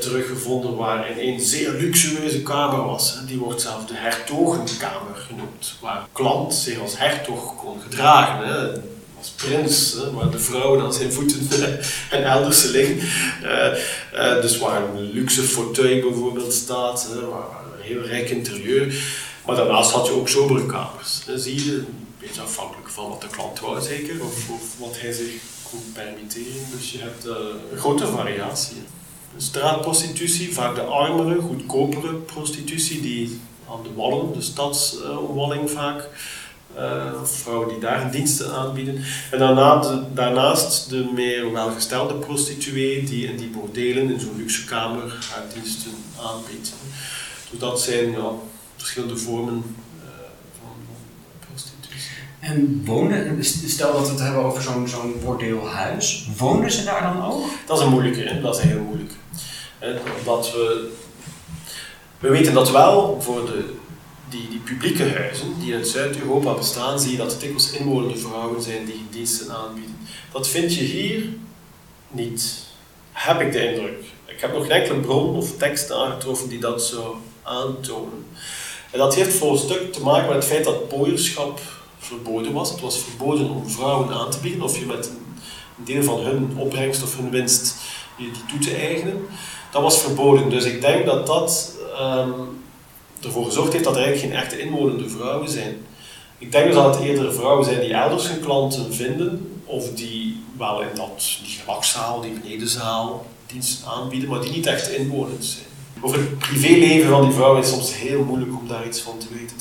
teruggevonden 0.00 0.76
waarin 0.76 1.28
een 1.28 1.40
zeer 1.40 1.70
luxueuze 1.70 2.42
kamer 2.42 2.84
was. 2.84 3.16
Die 3.26 3.38
wordt 3.38 3.60
zelfs 3.60 3.86
de 3.86 3.94
hertogenkamer 3.96 5.14
genoemd, 5.14 5.74
waar 5.80 6.06
klant 6.12 6.54
zich 6.54 6.80
als 6.80 6.98
hertog 6.98 7.56
kon 7.56 7.80
gedragen. 7.80 8.46
Hè 8.48 8.80
als 9.18 9.28
prins, 9.28 9.92
hè, 9.92 10.12
waar 10.12 10.30
de 10.30 10.38
vrouwen 10.38 10.80
aan 10.80 10.92
zijn 10.92 11.12
voeten 11.12 11.48
en 12.10 12.24
elders 12.24 12.64
liggen. 12.64 12.96
Uh, 13.42 13.78
uh, 14.14 14.42
dus 14.42 14.58
waar 14.58 14.82
een 14.82 15.10
luxe 15.12 15.42
fauteuil 15.42 16.10
bijvoorbeeld 16.10 16.52
staat, 16.52 17.08
hè, 17.10 17.26
waar 17.26 17.40
een 17.76 17.82
heel 17.82 18.02
rijk 18.02 18.30
interieur. 18.30 18.94
Maar 19.46 19.56
daarnaast 19.56 19.90
had 19.90 20.06
je 20.06 20.12
ook 20.12 20.28
sobere 20.28 20.66
kamers. 20.66 21.20
Hè, 21.26 21.38
zie 21.38 21.64
je, 21.64 21.72
een 21.72 22.06
beetje 22.18 22.40
afhankelijk 22.40 22.88
van 22.88 23.08
wat 23.08 23.20
de 23.20 23.26
klant 23.26 23.60
wou 23.60 23.82
zeker, 23.82 24.24
of, 24.24 24.48
of 24.48 24.78
wat 24.78 25.00
hij 25.00 25.12
zich 25.12 25.32
kon 25.70 25.92
permitteren. 25.92 26.62
Dus 26.76 26.92
je 26.92 26.98
hebt 26.98 27.26
uh, 27.26 27.32
een 27.72 27.78
grote 27.78 28.06
variatie. 28.06 28.76
Straatprostitutie, 29.36 30.54
vaak 30.54 30.74
de 30.74 30.80
armere, 30.80 31.40
goedkopere 31.40 32.14
prostitutie, 32.14 33.00
die 33.00 33.40
aan 33.70 33.82
de 33.82 33.94
wallen, 33.94 34.32
de 34.32 34.40
stadsomwalling 34.40 35.70
vaak, 35.70 36.08
uh, 36.76 37.22
vrouwen 37.22 37.68
die 37.68 37.78
daar 37.78 38.10
diensten 38.10 38.52
aanbieden. 38.52 39.04
En 39.30 39.38
daarnaast 40.14 40.90
de 40.90 41.10
meer 41.14 41.52
welgestelde 41.52 42.14
prostituee 42.14 43.04
die 43.04 43.26
in 43.26 43.36
die 43.36 43.48
bordelen, 43.48 44.10
in 44.10 44.20
zo'n 44.20 44.36
luxe 44.36 44.64
kamer, 44.64 45.28
haar 45.32 45.44
diensten 45.54 45.92
aanbiedt. 46.20 46.72
Dus 47.50 47.58
dat 47.58 47.80
zijn 47.80 48.10
ja, 48.10 48.30
verschillende 48.76 49.16
vormen 49.16 49.54
uh, 49.54 50.10
van, 50.58 50.70
van, 50.86 51.48
prostitutie. 51.48 52.10
En 52.48 52.82
wonen, 52.84 53.44
stel 53.44 53.92
dat 53.92 54.06
we 54.06 54.10
het 54.12 54.20
hebben 54.20 54.44
over 54.44 54.62
zo'n 54.62 54.88
zo'n 54.88 55.20
bordeelhuis, 55.24 56.28
wonen 56.36 56.70
ze 56.70 56.84
daar 56.84 57.02
dan 57.02 57.24
ook? 57.24 57.44
Dat 57.66 57.78
is 57.78 57.84
een 57.84 57.90
moeilijke, 57.90 58.40
dat 58.40 58.58
is 58.58 58.62
heel 58.62 58.80
moeilijk. 58.80 59.12
Omdat 60.18 60.52
we, 60.52 60.92
we 62.18 62.28
weten 62.28 62.54
dat 62.54 62.70
wel 62.70 63.20
voor 63.20 63.46
de 63.46 63.76
die, 64.28 64.48
die 64.48 64.58
publieke 64.58 65.10
huizen 65.10 65.54
die 65.60 65.74
in 65.74 65.84
Zuid-Europa 65.84 66.52
bestaan, 66.52 67.00
zie 67.00 67.10
je 67.10 67.16
dat 67.16 67.30
het 67.30 67.40
dikwijls 67.40 67.70
inwonende 67.70 68.16
vrouwen 68.16 68.62
zijn 68.62 68.84
die 68.84 69.06
diensten 69.10 69.50
aanbieden. 69.50 69.96
Dat 70.32 70.48
vind 70.48 70.74
je 70.74 70.84
hier 70.84 71.24
niet, 72.10 72.54
heb 73.12 73.40
ik 73.40 73.52
de 73.52 73.70
indruk. 73.70 74.04
Ik 74.26 74.40
heb 74.40 74.52
nog 74.52 74.62
geen 74.62 74.70
enkele 74.70 75.00
bron 75.00 75.36
of 75.36 75.56
tekst 75.56 75.92
aangetroffen 75.92 76.48
die 76.48 76.58
dat 76.58 76.82
zou 76.82 77.16
aantonen. 77.42 78.26
En 78.90 78.98
dat 78.98 79.14
heeft 79.14 79.34
voor 79.34 79.52
een 79.52 79.58
stuk 79.58 79.92
te 79.92 80.02
maken 80.02 80.26
met 80.26 80.36
het 80.36 80.52
feit 80.52 80.64
dat 80.64 80.88
pooierschap 80.88 81.60
verboden 82.08 82.52
was. 82.52 82.70
Het 82.70 82.80
was 82.80 82.98
verboden 82.98 83.50
om 83.50 83.68
vrouwen 83.68 84.10
aan 84.10 84.30
te 84.30 84.38
bieden 84.38 84.62
of 84.62 84.78
je 84.78 84.86
met 84.86 85.06
een 85.06 85.84
deel 85.84 86.02
van 86.02 86.20
hun 86.20 86.52
opbrengst 86.56 87.02
of 87.02 87.16
hun 87.16 87.30
winst 87.30 87.76
die 88.16 88.30
toe 88.48 88.58
te 88.58 88.76
eigenen. 88.76 89.26
Dat 89.70 89.82
was 89.82 90.00
verboden. 90.00 90.50
Dus 90.50 90.64
ik 90.64 90.80
denk 90.80 91.06
dat 91.06 91.26
dat 91.26 91.76
um, 92.00 92.62
ervoor 93.22 93.44
gezorgd 93.44 93.72
heeft 93.72 93.84
dat 93.84 93.96
er 93.96 94.02
eigenlijk 94.02 94.34
geen 94.34 94.42
echte 94.42 94.60
inwonende 94.60 95.08
vrouwen 95.08 95.48
zijn. 95.48 95.76
Ik 96.38 96.52
denk 96.52 96.66
dus 96.66 96.74
dat 96.74 96.94
het 96.94 97.04
eerder 97.04 97.34
vrouwen 97.34 97.64
zijn 97.64 97.80
die 97.80 97.94
elders 97.94 98.28
hun 98.28 98.40
klanten 98.40 98.94
vinden, 98.94 99.60
of 99.64 99.92
die 99.94 100.42
wel 100.58 100.80
in 100.80 100.94
dat, 100.94 101.38
die 101.44 101.58
gelakzaal, 101.62 102.20
die 102.20 102.32
benedenzaal 102.32 103.26
diensten 103.46 103.88
aanbieden, 103.88 104.28
maar 104.28 104.40
die 104.40 104.50
niet 104.50 104.66
echt 104.66 104.90
inwonend 104.90 105.44
zijn. 105.44 105.66
Over 106.00 106.18
het 106.18 106.38
privéleven 106.38 107.10
van 107.10 107.22
die 107.22 107.32
vrouwen 107.32 107.62
is 107.62 107.68
soms 107.68 107.96
heel 107.96 108.24
moeilijk 108.24 108.50
om 108.58 108.68
daar 108.68 108.86
iets 108.86 109.00
van 109.00 109.18
te 109.18 109.26
weten. 109.30 109.56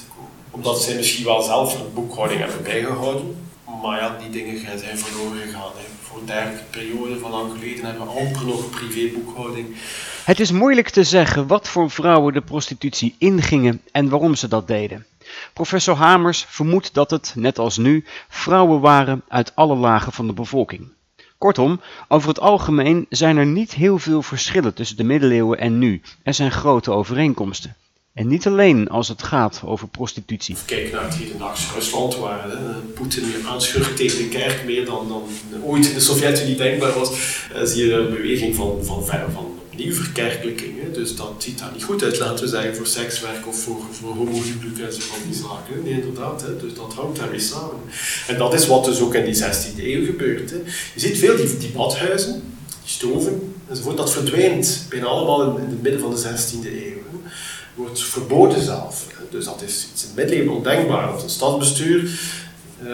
Omdat 0.58 0.82
zij 0.82 0.96
misschien 0.96 1.26
wel 1.26 1.42
zelf 1.42 1.74
een 1.74 1.94
boekhouding 1.94 2.40
hebben 2.40 2.64
bijgehouden, 2.64 3.36
maar 3.82 4.00
ja, 4.00 4.18
die 4.20 4.30
dingen 4.30 4.80
zijn 4.80 4.98
verloren 4.98 5.42
gegaan. 5.42 5.72
Hè. 5.76 5.84
Voor 6.02 6.20
een 6.20 6.26
dergelijke 6.26 6.64
periode 6.64 7.20
van 7.20 7.32
lang 7.32 7.52
geleden 7.52 7.86
hebben 7.86 8.04
we 8.04 8.20
amper 8.20 8.46
nog 8.46 8.70
privéboekhouding. 8.70 9.76
Het 10.24 10.40
is 10.40 10.52
moeilijk 10.52 10.90
te 10.90 11.04
zeggen 11.04 11.48
wat 11.48 11.68
voor 11.70 11.92
vrouwen 11.92 12.34
de 12.34 12.42
prostitutie 12.42 13.16
ingingen 13.18 13.82
en 13.92 14.10
waarom 14.10 14.36
ze 14.36 14.48
dat 14.48 14.68
deden. 14.68 15.06
Professor 15.54 15.96
Hamers 15.96 16.46
vermoedt 16.48 16.94
dat 16.94 17.12
het, 17.12 17.34
net 17.36 17.60
als 17.60 17.78
nu, 17.78 18.06
vrouwen 18.30 18.80
waren 18.80 19.22
uit 19.28 19.56
alle 19.56 19.76
lagen 19.76 20.12
van 20.12 20.28
de 20.28 20.34
bevolking. 20.34 20.88
Kortom, 21.38 21.82
over 22.08 22.30
het 22.30 22.40
algemeen 22.40 23.06
zijn 23.10 23.38
er 23.38 23.46
niet 23.46 23.74
heel 23.74 23.98
veel 23.98 24.22
verschillen 24.22 24.74
tussen 24.74 24.98
de 24.98 25.04
middeleeuwen 25.04 25.60
en 25.60 25.80
nu. 25.80 26.02
Er 26.24 26.34
zijn 26.34 26.52
grote 26.52 26.92
overeenkomsten. 26.92 27.76
En 28.18 28.28
niet 28.28 28.48
alleen 28.48 28.88
als 28.88 29.08
het 29.08 29.24
gaat 29.24 29.62
over 29.66 29.88
prostitutie. 29.88 30.56
Kijk 30.66 30.92
naar 30.92 31.04
het 31.04 31.16
hedendaagse 31.16 31.74
Rusland, 31.74 32.16
waar 32.16 32.50
Poetin 32.94 33.24
aanschurkt 33.48 33.98
tegen 33.98 34.18
de 34.18 34.28
kerk 34.28 34.66
meer 34.66 34.86
dan, 34.86 35.08
dan 35.08 35.24
ooit 35.64 35.88
in 35.88 35.94
de 35.94 36.00
Sovjet-Unie 36.00 36.56
denkbaar 36.56 36.94
was. 36.94 37.12
Uh, 37.12 37.64
zie 37.64 37.86
je 37.86 37.94
een 37.94 38.10
beweging 38.10 38.56
van, 38.56 38.80
van, 38.82 39.06
van 39.06 39.60
verkerkelijking. 39.78 40.74
Dus 40.94 41.16
dat 41.16 41.34
ziet 41.38 41.60
daar 41.60 41.72
niet 41.74 41.84
goed 41.84 42.04
uit, 42.04 42.20
laten 42.20 42.44
we 42.44 42.50
zeggen, 42.50 42.76
voor 42.76 42.88
sekswerk 42.88 43.48
of 43.48 43.60
voor, 43.60 43.82
voor 43.92 44.10
homohuwelijk 44.10 44.80
en 44.80 44.94
zo 44.94 45.00
van 45.00 45.20
die 45.30 45.40
zaken. 45.42 45.84
Nee, 45.84 45.94
inderdaad. 45.94 46.46
Dus 46.62 46.74
dat 46.74 46.94
hangt 46.94 47.18
daarmee 47.20 47.40
samen. 47.40 47.80
En 48.28 48.38
dat 48.38 48.54
is 48.54 48.68
wat 48.68 48.86
dus 48.86 49.00
ook 49.00 49.14
in 49.14 49.26
die 49.26 49.44
16e 49.44 49.84
eeuw 49.84 50.06
gebeurt. 50.06 50.50
Je 50.94 51.00
ziet 51.00 51.18
veel 51.18 51.36
die, 51.36 51.58
die 51.58 51.72
badhuizen, 51.72 52.34
die 52.34 52.92
stoven 52.92 53.56
dat 53.96 54.12
verdwijnt 54.12 54.86
bijna 54.90 55.06
allemaal 55.06 55.50
in, 55.50 55.64
in 55.64 55.70
het 55.70 55.82
midden 55.82 56.02
van 56.02 56.10
de 56.10 56.18
16e 56.18 56.66
eeuw 56.66 56.97
wordt 57.78 58.04
verboden 58.04 58.62
zelf. 58.62 59.06
Dus 59.30 59.46
dat 59.46 59.62
is 59.62 59.88
iets 59.94 60.02
in 60.02 60.08
het 60.08 60.18
middeleeuwen 60.18 60.56
ondenkbaar. 60.56 61.12
Dat 61.12 61.24
een 61.24 61.30
stadsbestuur 61.30 62.20
uh, 62.84 62.94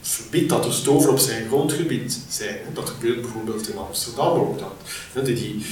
verbiedt 0.00 0.48
dat 0.48 0.64
er 0.64 0.72
stoven 0.72 1.10
op 1.10 1.18
zijn 1.18 1.46
grondgebied 1.46 2.18
zijn. 2.28 2.56
Dat 2.74 2.88
gebeurt 2.88 3.20
bijvoorbeeld 3.20 3.68
in 3.68 3.78
Amsterdam 3.78 4.38
ook. 4.38 4.58
Dat, 5.12 5.26
die, 5.26 5.66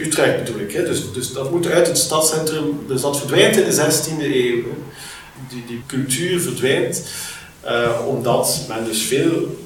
Utrecht 0.00 0.44
bedoel 0.44 0.60
ik. 0.60 0.72
Dus, 0.72 1.12
dus 1.12 1.32
dat 1.32 1.50
moet 1.50 1.66
uit 1.66 1.86
het 1.86 1.98
stadscentrum. 1.98 2.80
Dus 2.86 3.00
dat 3.00 3.18
verdwijnt 3.18 3.56
in 3.56 3.64
de 3.64 3.74
16e 3.74 4.22
eeuw. 4.22 4.62
Die, 5.48 5.64
die 5.66 5.82
cultuur 5.86 6.40
verdwijnt 6.40 7.04
uh, 7.64 8.06
omdat 8.06 8.64
men 8.68 8.84
dus 8.84 9.02
veel 9.02 9.58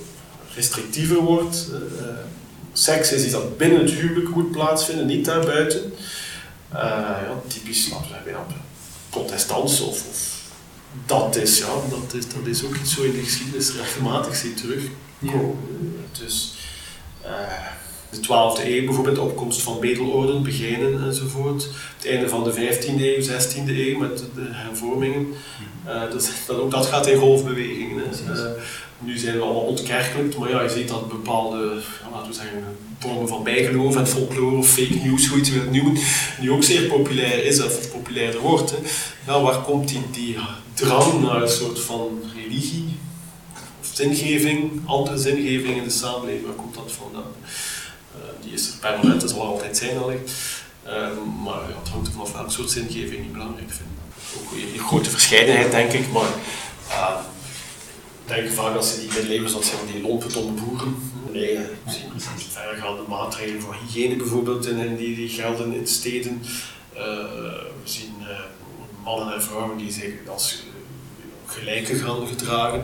restrictiever 0.54 1.16
wordt. 1.16 1.68
Uh, 1.72 2.06
seks 2.72 3.12
is 3.12 3.22
iets 3.22 3.32
dat 3.32 3.56
binnen 3.56 3.80
het 3.80 3.90
huwelijk 3.90 4.34
moet 4.34 4.50
plaatsvinden, 4.50 5.06
niet 5.06 5.24
daarbuiten. 5.24 5.92
Uh, 6.74 6.80
ja, 6.80 7.40
typisch, 7.46 7.90
laten 7.90 8.08
we 8.08 8.16
zeggen, 8.24 8.44
protestants 9.10 9.80
of, 9.80 10.08
of, 10.08 10.40
dat 11.06 11.36
is, 11.36 11.58
ja, 11.58 11.66
dat 11.90 12.14
is, 12.14 12.28
dat 12.28 12.46
is 12.46 12.64
ook 12.64 12.76
iets 12.76 12.94
zo 12.94 13.02
in 13.02 13.12
de 13.12 13.22
geschiedenis 13.22 13.76
regelmatig 13.76 14.36
ziet 14.36 14.56
terugkomen. 14.56 15.56
Ja. 15.96 16.18
Dus 16.18 16.54
uh, 17.24 17.30
de 18.10 18.16
12e 18.16 18.66
eeuw 18.66 18.84
bijvoorbeeld, 18.84 19.16
de 19.16 19.22
opkomst 19.22 19.62
van 19.62 19.80
bedelorden, 19.80 20.42
beginnen 20.42 21.04
enzovoort. 21.04 21.68
Het 21.96 22.06
einde 22.06 22.28
van 22.28 22.44
de 22.44 22.52
15e 22.52 23.00
eeuw, 23.00 23.22
16e 23.22 23.68
eeuw 23.68 23.98
met 23.98 24.18
de 24.18 24.48
hervormingen. 24.50 25.26
Uh, 25.86 26.00
dat, 26.00 26.30
dat, 26.46 26.58
ook 26.58 26.70
dat 26.70 26.86
gaat 26.86 27.06
in 27.06 27.18
golfbewegingen. 27.18 28.04
Uh, 28.28 28.50
nu 29.04 29.18
zijn 29.18 29.36
we 29.36 29.42
allemaal 29.42 29.62
ontkerkelijk, 29.62 30.38
maar 30.38 30.50
ja, 30.50 30.62
je 30.62 30.68
ziet 30.68 30.88
dat 30.88 31.08
bepaalde, 31.08 31.80
ja, 32.02 32.10
laten 32.12 32.28
we 32.28 32.34
zeggen, 32.34 32.64
vormen 32.98 33.28
van 33.28 33.42
bijgeloof 33.42 33.96
en 33.96 34.06
folklore 34.06 34.56
of 34.56 34.68
fake 34.68 34.94
news, 35.04 35.26
hoe 35.26 35.38
je 35.38 35.44
het 35.44 35.52
wilt 35.52 35.72
noemen, 35.72 36.02
nu 36.40 36.50
ook 36.50 36.62
zeer 36.62 36.88
populair 36.88 37.44
is 37.44 37.62
of 37.62 37.90
populairder 37.90 38.40
wordt. 38.40 38.70
Hè. 38.70 38.76
Ja, 39.26 39.42
waar 39.42 39.60
komt 39.60 39.88
die, 39.88 40.02
die 40.10 40.38
drang 40.74 41.22
naar 41.22 41.42
een 41.42 41.48
soort 41.48 41.80
van 41.80 42.22
religie 42.34 42.96
of 43.80 43.90
zingeving, 43.92 44.82
andere 44.86 45.18
zingeving 45.18 45.76
in 45.76 45.84
de 45.84 45.90
samenleving, 45.90 46.46
waar 46.46 46.54
komt 46.54 46.74
dat 46.74 46.92
vandaan? 46.92 47.32
Uh, 48.16 48.44
die 48.44 48.52
is 48.52 48.68
er 48.68 48.74
permanent, 48.80 49.20
dat 49.20 49.30
zal 49.30 49.40
er 49.40 49.46
altijd 49.46 49.76
zijn. 49.76 49.96
Uh, 49.96 50.92
maar 51.44 51.60
ja, 51.68 51.78
het 51.82 51.88
hangt 51.88 52.08
vanaf 52.12 52.32
welk 52.32 52.50
soort 52.50 52.70
zingeving 52.70 53.24
je 53.24 53.32
belangrijk 53.32 53.70
vindt. 53.70 53.92
Ook 54.38 54.52
een 54.52 54.84
grote 54.84 55.10
verscheidenheid, 55.10 55.70
denk 55.70 55.92
ik, 55.92 56.12
maar 56.12 56.30
uh, 56.88 57.16
denken 58.26 58.52
vaak 58.52 58.74
dat 58.74 58.86
ze 58.86 59.00
die 59.00 59.08
middeleeuwers, 59.08 59.52
dat 59.52 59.64
zijn 59.64 59.78
die 59.92 60.32
domme 60.32 60.52
boeren. 60.52 60.94
Nee, 61.32 61.58
zien 61.86 62.50
verregaande 62.50 63.02
maatregelen 63.08 63.60
voor 63.60 63.76
hygiëne 63.84 64.16
bijvoorbeeld, 64.16 64.68
en 64.68 64.96
die, 64.96 65.16
die 65.16 65.28
gelden 65.28 65.72
in 65.72 65.86
steden. 65.86 66.42
Uh, 66.94 67.00
we 67.82 67.84
zien 67.84 68.14
uh, 68.20 68.28
mannen 69.04 69.34
en 69.34 69.42
vrouwen 69.42 69.78
die 69.78 69.92
zich 69.92 70.12
als 70.28 70.62
gelijke 71.46 71.94
gaan 71.94 72.26
gedragen. 72.26 72.82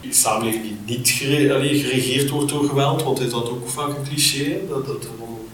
Die 0.00 0.12
samenleving 0.12 0.62
die 0.62 0.98
niet 0.98 1.08
geregeerd 1.08 2.30
wordt 2.30 2.48
door 2.48 2.64
geweld, 2.64 3.02
want 3.02 3.20
is 3.20 3.30
dat 3.30 3.48
ook 3.48 3.68
vaak 3.68 3.88
een 3.88 4.08
cliché. 4.08 4.58
Dat, 4.68 4.86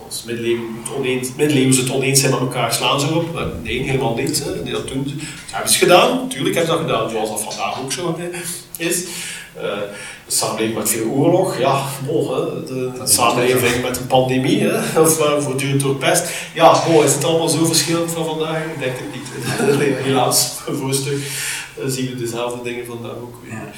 als 0.06 0.24
middeleeuwen 0.24 0.76
het, 0.82 0.94
oneens, 0.96 1.34
middeleeuwen 1.36 1.76
het 1.76 1.90
oneens 1.90 2.20
zijn 2.20 2.32
met 2.32 2.40
elkaar, 2.40 2.72
slaan 2.72 3.00
ze 3.00 3.14
op. 3.14 3.40
Nee, 3.62 3.82
helemaal 3.82 4.14
niet. 4.14 4.44
Hè. 4.44 4.62
Dat, 4.62 4.88
dat 4.88 4.94
hebben 5.50 5.72
ze 5.72 5.78
gedaan, 5.78 6.18
natuurlijk 6.18 6.54
hebben 6.54 6.74
ze 6.74 6.82
dat 6.82 6.90
gedaan, 6.90 7.10
zoals 7.10 7.28
dat 7.28 7.54
vandaag 7.54 7.80
ook 7.80 7.92
zo 7.92 8.16
is. 8.76 9.04
Uh, 9.56 9.78
samenleving 10.26 10.78
met 10.78 10.90
veel 10.90 11.08
oorlog, 11.08 11.58
ja, 11.58 11.86
hè, 12.06 12.64
de, 12.64 13.00
samenleving 13.04 13.82
met 13.82 13.96
een 13.96 14.06
pandemie, 14.06 14.60
hè, 14.60 15.00
of 15.02 15.20
uh, 15.20 15.38
voortdurend 15.38 15.80
door 15.80 15.96
pest. 15.96 16.32
Ja, 16.54 16.70
oh, 16.88 17.04
is 17.04 17.14
het 17.14 17.24
allemaal 17.24 17.48
zo 17.48 17.64
verschillend 17.64 18.10
van 18.10 18.24
vandaag? 18.24 18.64
Ik 18.64 18.78
denk 18.78 18.96
het 18.96 19.14
niet. 19.14 19.28
Helaas, 20.04 20.60
voor 20.66 20.88
een 20.88 20.94
stuk 20.94 21.18
uh, 21.78 21.84
zien 21.86 22.08
we 22.08 22.14
dezelfde 22.14 22.62
dingen 22.62 22.86
vandaag 22.86 23.16
ook 23.16 23.36
weer. 23.42 23.52
Ja. 23.52 23.70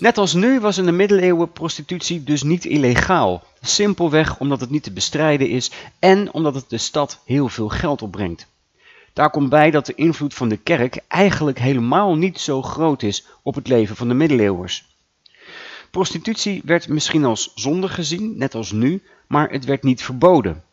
Net 0.00 0.18
als 0.18 0.34
nu 0.34 0.60
was 0.60 0.78
in 0.78 0.84
de 0.84 0.92
middeleeuwen 0.92 1.52
prostitutie 1.52 2.24
dus 2.24 2.42
niet 2.42 2.64
illegaal. 2.64 3.42
Simpelweg 3.60 4.38
omdat 4.38 4.60
het 4.60 4.70
niet 4.70 4.82
te 4.82 4.92
bestrijden 4.92 5.48
is 5.48 5.70
en 5.98 6.32
omdat 6.32 6.54
het 6.54 6.64
de 6.68 6.78
stad 6.78 7.18
heel 7.24 7.48
veel 7.48 7.68
geld 7.68 8.02
opbrengt. 8.02 8.46
Daar 9.16 9.30
komt 9.30 9.48
bij 9.48 9.70
dat 9.70 9.86
de 9.86 9.94
invloed 9.94 10.34
van 10.34 10.48
de 10.48 10.56
kerk 10.56 11.00
eigenlijk 11.08 11.58
helemaal 11.58 12.16
niet 12.16 12.40
zo 12.40 12.62
groot 12.62 13.02
is 13.02 13.26
op 13.42 13.54
het 13.54 13.68
leven 13.68 13.96
van 13.96 14.08
de 14.08 14.14
middeleeuwers. 14.14 14.84
Prostitutie 15.90 16.62
werd 16.64 16.88
misschien 16.88 17.24
als 17.24 17.52
zonde 17.54 17.88
gezien, 17.88 18.38
net 18.38 18.54
als 18.54 18.72
nu, 18.72 19.02
maar 19.26 19.50
het 19.50 19.64
werd 19.64 19.82
niet 19.82 20.02
verboden. 20.02 20.64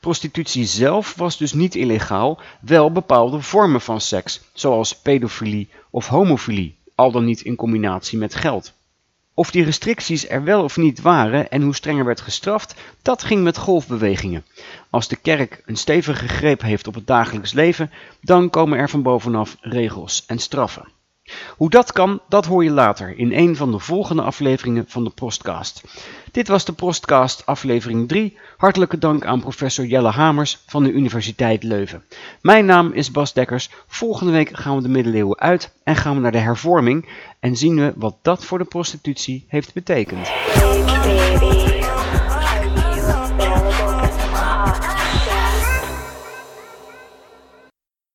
Prostitutie 0.00 0.64
zelf 0.64 1.14
was 1.14 1.36
dus 1.36 1.52
niet 1.52 1.74
illegaal, 1.74 2.40
wel 2.60 2.92
bepaalde 2.92 3.40
vormen 3.40 3.80
van 3.80 4.00
seks, 4.00 4.40
zoals 4.52 4.96
pedofilie 4.96 5.68
of 5.90 6.06
homofilie, 6.06 6.78
al 6.94 7.10
dan 7.10 7.24
niet 7.24 7.40
in 7.40 7.56
combinatie 7.56 8.18
met 8.18 8.34
geld. 8.34 8.72
Of 9.38 9.50
die 9.50 9.64
restricties 9.64 10.28
er 10.28 10.44
wel 10.44 10.62
of 10.62 10.76
niet 10.76 11.00
waren 11.00 11.50
en 11.50 11.62
hoe 11.62 11.74
strenger 11.74 12.04
werd 12.04 12.20
gestraft, 12.20 12.74
dat 13.02 13.24
ging 13.24 13.42
met 13.42 13.58
golfbewegingen. 13.58 14.44
Als 14.90 15.08
de 15.08 15.16
kerk 15.16 15.62
een 15.66 15.76
stevige 15.76 16.28
greep 16.28 16.60
heeft 16.60 16.86
op 16.86 16.94
het 16.94 17.06
dagelijks 17.06 17.52
leven, 17.52 17.90
dan 18.20 18.50
komen 18.50 18.78
er 18.78 18.88
van 18.88 19.02
bovenaf 19.02 19.56
regels 19.60 20.24
en 20.26 20.38
straffen. 20.38 20.88
Hoe 21.56 21.70
dat 21.70 21.92
kan, 21.92 22.20
dat 22.28 22.46
hoor 22.46 22.64
je 22.64 22.70
later 22.70 23.18
in 23.18 23.32
een 23.32 23.56
van 23.56 23.70
de 23.70 23.78
volgende 23.78 24.22
afleveringen 24.22 24.84
van 24.88 25.04
de 25.04 25.10
Prostcast. 25.10 25.82
Dit 26.32 26.48
was 26.48 26.64
de 26.64 26.72
Prostcast 26.72 27.46
aflevering 27.46 28.08
3. 28.08 28.38
Hartelijke 28.56 28.98
dank 28.98 29.24
aan 29.24 29.40
professor 29.40 29.84
Jelle 29.84 30.10
Hamers 30.10 30.58
van 30.66 30.82
de 30.82 30.90
Universiteit 30.90 31.62
Leuven. 31.62 32.04
Mijn 32.40 32.64
naam 32.64 32.92
is 32.92 33.10
Bas 33.10 33.32
Dekkers. 33.32 33.70
Volgende 33.86 34.32
week 34.32 34.56
gaan 34.56 34.76
we 34.76 34.82
de 34.82 34.88
middeleeuwen 34.88 35.38
uit 35.38 35.72
en 35.82 35.96
gaan 35.96 36.14
we 36.14 36.20
naar 36.20 36.32
de 36.32 36.38
hervorming 36.38 37.08
en 37.40 37.56
zien 37.56 37.76
we 37.76 37.92
wat 37.96 38.16
dat 38.22 38.44
voor 38.44 38.58
de 38.58 38.64
prostitutie 38.64 39.44
heeft 39.48 39.74
betekend. 39.74 40.28